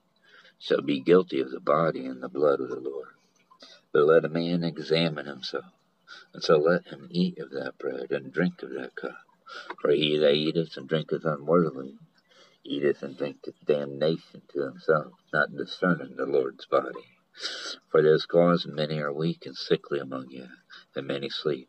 [0.58, 3.14] shall be guilty of the body and the blood of the Lord.
[3.92, 5.72] But let a man examine himself,
[6.34, 9.18] and so let him eat of that bread and drink of that cup.
[9.80, 11.98] For he that eateth and drinketh unworthily
[12.64, 17.06] eateth and drinketh damnation to himself, not discerning the Lord's body.
[17.90, 20.48] For this cause many are weak and sickly among you,
[20.94, 21.68] and many sleep.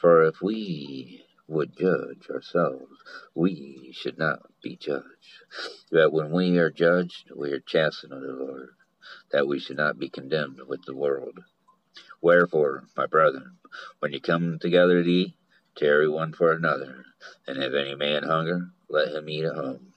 [0.00, 2.92] For if we would judge ourselves,
[3.34, 5.44] we should not be judged.
[5.90, 8.70] That when we are judged, we are chastened of the Lord,
[9.32, 11.40] that we should not be condemned with the world.
[12.20, 13.58] Wherefore, my brethren,
[14.00, 15.34] when you come together to eat,
[15.76, 17.04] tarry one for another,
[17.46, 19.94] and if any man hunger, let him eat at home.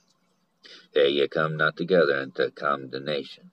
[0.93, 3.51] That ye come not together into condemnation,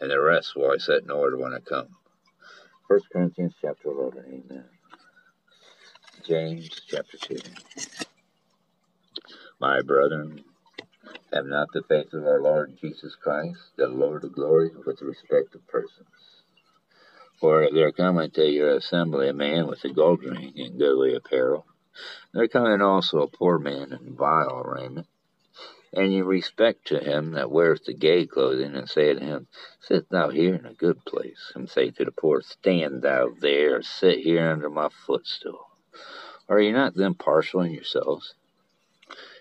[0.00, 1.96] and the rest will I set in order when I come.
[2.92, 4.64] 1 Corinthians chapter 11, amen.
[6.26, 7.36] James chapter 2.
[9.58, 10.44] My brethren,
[11.32, 15.54] have not the faith of our Lord Jesus Christ, the Lord of glory, with respect
[15.54, 16.06] of persons.
[17.40, 21.64] For there come to your assembly a man with a gold ring and goodly apparel.
[22.34, 25.06] There coming also a poor man in vile raiment.
[25.94, 29.46] And ye respect to him that weareth the gay clothing, and say to him,
[29.80, 31.52] Sit thou here in a good place.
[31.54, 35.66] And say to the poor, Stand thou there, sit here under my footstool.
[36.48, 38.34] Are ye not then partial in yourselves,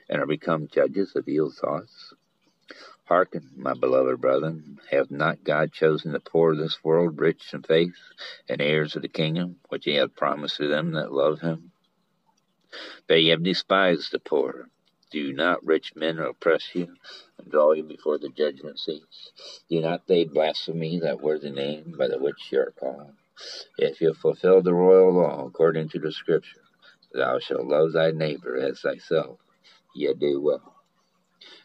[0.10, 2.14] and are become judges of evil thoughts?
[3.06, 7.64] Hearken, my beloved brethren, hath not God chosen the poor of this world rich in
[7.64, 7.96] faith,
[8.50, 11.72] and heirs of the kingdom, which he hath promised to them that love him?
[13.08, 14.70] But ye have despised the poor.
[15.12, 16.96] Do not rich men oppress you,
[17.38, 19.32] and draw you before the judgment seats?
[19.70, 23.14] Do not they blaspheme that worthy name by the which you are called?
[23.78, 26.62] If you fulfill the royal law according to the Scripture,
[27.14, 29.40] Thou shalt love thy neighbor as thyself.
[29.96, 30.76] Ye do well.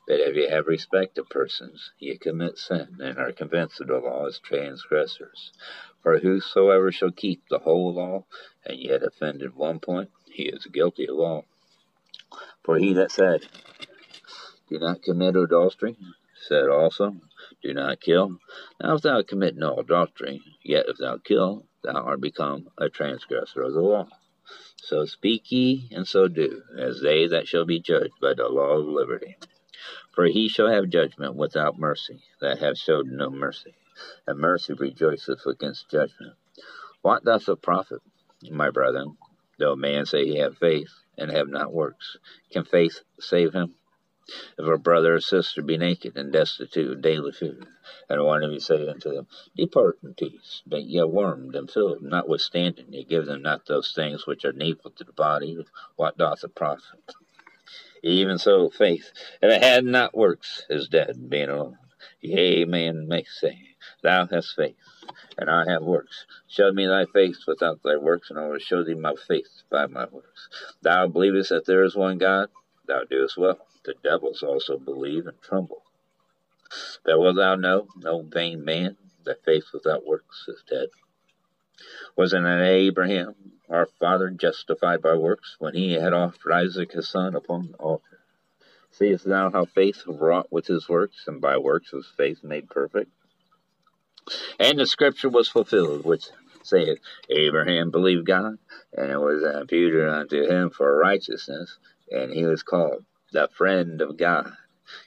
[0.08, 3.98] But if ye have respect of persons, ye commit sin, and are convinced of the
[3.98, 5.52] law as transgressors.
[6.02, 8.26] For whosoever shall keep the whole law,
[8.66, 11.46] and yet offend in one point, he is guilty of all.
[12.66, 13.46] For he that said,
[14.68, 15.96] Do not commit adultery,
[16.48, 17.14] said also,
[17.62, 18.38] Do not kill.
[18.80, 23.62] Now if thou commit no adultery, yet if thou kill, thou art become a transgressor
[23.62, 24.08] of the law.
[24.78, 28.78] So speak ye, and so do, as they that shall be judged by the law
[28.78, 29.36] of liberty.
[30.12, 33.76] For he shall have judgment without mercy, that have showed no mercy,
[34.26, 36.34] and mercy rejoiceth against judgment.
[37.02, 38.02] What doth it profit,
[38.50, 39.16] my brethren,
[39.56, 42.16] though a man say he have faith, and have not works?
[42.50, 43.74] Can faith save him?
[44.58, 47.64] If a brother or sister be naked and destitute of daily food,
[48.08, 51.70] and one of you say unto them, Depart in peace, but ye are warmed and
[51.70, 55.56] filled, notwithstanding ye give them not those things which are needful to the body,
[55.94, 57.14] what doth it profit?
[58.02, 61.78] Even so, faith, if it had not works, is dead, being alone.
[62.20, 64.76] Yea, man may say, Thou hast faith,
[65.38, 66.26] and I have works.
[66.48, 69.86] Show me thy faith without thy works, and I will show thee my faith by
[69.86, 70.48] my works.
[70.82, 72.48] Thou believest that there is one God,
[72.86, 75.84] thou doest well the devils also believe and tremble.
[77.04, 80.88] But wilt thou know, no vain man, that faith without works is dead?
[82.16, 83.36] Wasn't Abraham,
[83.68, 88.18] our father, justified by works when he had offered Isaac his son upon the altar?
[88.90, 93.12] Seest thou how faith wrought with his works, and by works was faith made perfect?
[94.58, 96.30] And the scripture was fulfilled, which
[96.62, 96.98] saith,
[97.30, 98.58] Abraham believed God,
[98.92, 101.78] and it was imputed unto him for righteousness,
[102.10, 104.52] and he was called the friend of God.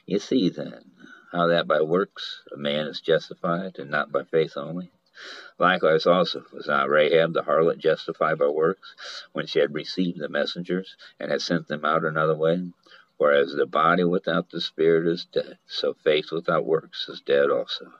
[0.06, 0.92] You see then
[1.32, 4.90] how that by works a man is justified, and not by faith only.
[5.58, 8.94] Likewise also was not Rahab the harlot justified by works,
[9.32, 12.72] when she had received the messengers, and had sent them out another way?
[13.18, 17.92] Whereas the body without the spirit is dead, so faith without works is dead also.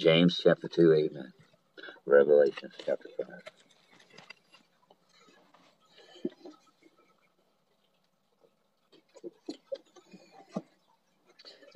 [0.00, 1.30] James chapter 2, amen.
[2.06, 3.28] Revelation chapter 5.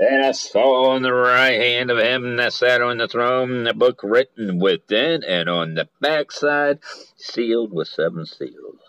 [0.00, 3.74] And I saw on the right hand of him that sat on the throne a
[3.74, 6.78] book written within and on the backside,
[7.16, 8.80] sealed with seven seals.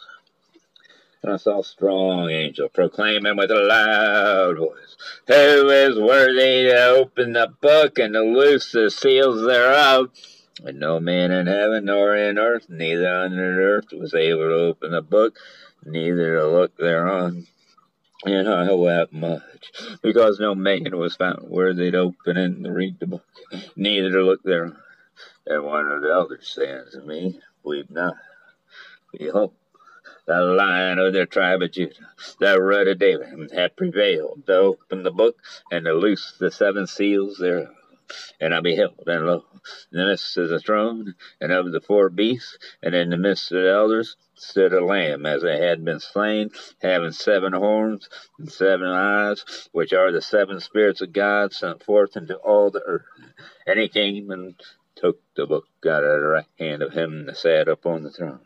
[1.26, 4.96] And I saw a strong angel proclaiming with a loud voice,
[5.26, 10.12] Who is worthy to open the book and to loose the seals thereof?
[10.64, 14.54] And no man in heaven nor in earth, neither under the earth, was able to
[14.54, 15.40] open the book,
[15.84, 17.48] neither to look thereon.
[18.24, 19.72] And I wept much,
[20.04, 23.26] because no man was found worthy to open and to read the book,
[23.76, 24.78] neither to look thereon.
[25.48, 28.14] And one of the elders said to me, Weep not.
[29.12, 29.56] Behold,
[30.26, 35.04] the lion of the tribe of Judah, the root of David, hath prevailed to open
[35.04, 35.38] the book
[35.72, 37.76] and to loose the seven seals thereof.
[38.40, 39.46] And I beheld, and lo,
[39.92, 43.52] in the midst of the throne, and of the four beasts, and in the midst
[43.52, 48.08] of the elders, stood a lamb as it had been slain, having seven horns
[48.38, 52.84] and seven eyes, which are the seven spirits of God sent forth into all the
[52.86, 53.06] earth.
[53.66, 54.60] And he came and
[54.96, 58.42] took the book out of the right hand of him that sat upon the throne.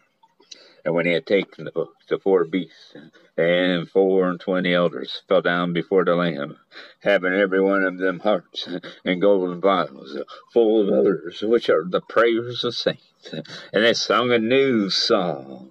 [0.89, 2.95] And when he had taken the book, the four beasts
[3.37, 6.57] and four and twenty elders fell down before the Lamb,
[7.01, 8.67] having every one of them harps
[9.05, 10.17] and golden vials
[10.51, 13.31] full of others, which are the prayers of saints.
[13.31, 15.69] And they sung a new song,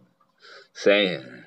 [0.73, 1.47] saying,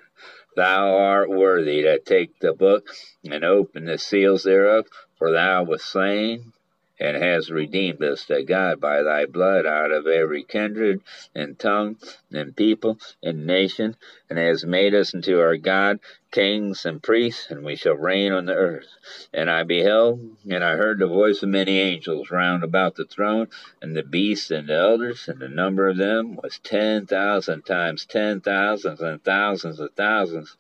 [0.58, 2.90] Thou art worthy to take the book
[3.24, 4.88] and open the seals thereof,
[5.18, 6.52] for thou wast slain
[7.02, 11.02] and hast redeemed us to God by thy blood out of every kindred
[11.34, 11.98] and tongue
[12.32, 13.96] and people and nation,
[14.30, 16.00] and hast made us unto our God
[16.30, 18.88] kings and priests, and we shall reign on the earth.
[19.34, 23.48] And I beheld, and I heard the voice of many angels round about the throne,
[23.82, 28.06] and the beasts and the elders, and the number of them was ten thousand times
[28.06, 30.56] ten thousands and thousands of thousands,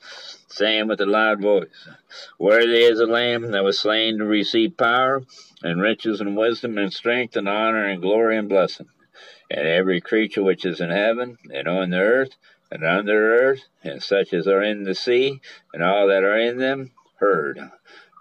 [0.47, 1.87] saying with a loud voice,
[2.39, 5.21] Worthy is the Lamb that was slain to receive power
[5.63, 8.87] and riches and wisdom and strength and honor and glory and blessing.
[9.49, 12.35] And every creature which is in heaven and on the earth
[12.71, 15.41] and under earth and such as are in the sea
[15.73, 17.59] and all that are in them heard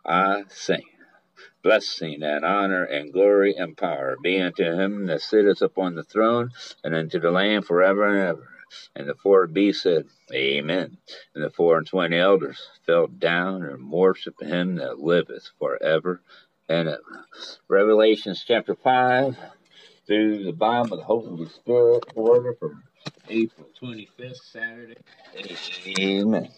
[0.04, 0.84] I sing.
[1.62, 6.50] Blessing and honor and glory and power be unto him that sitteth upon the throne
[6.82, 8.48] and unto the Lamb forever and ever.
[8.94, 10.96] And the four beasts said, Amen.
[11.34, 16.22] And the four and twenty elders fell down and worshipped him that liveth forever
[16.70, 16.98] and uh,
[17.68, 19.36] Revelations chapter 5
[20.06, 22.82] through the Bible, the Holy Spirit order from
[23.28, 24.96] April 25th, Saturday.
[25.98, 26.50] Amen.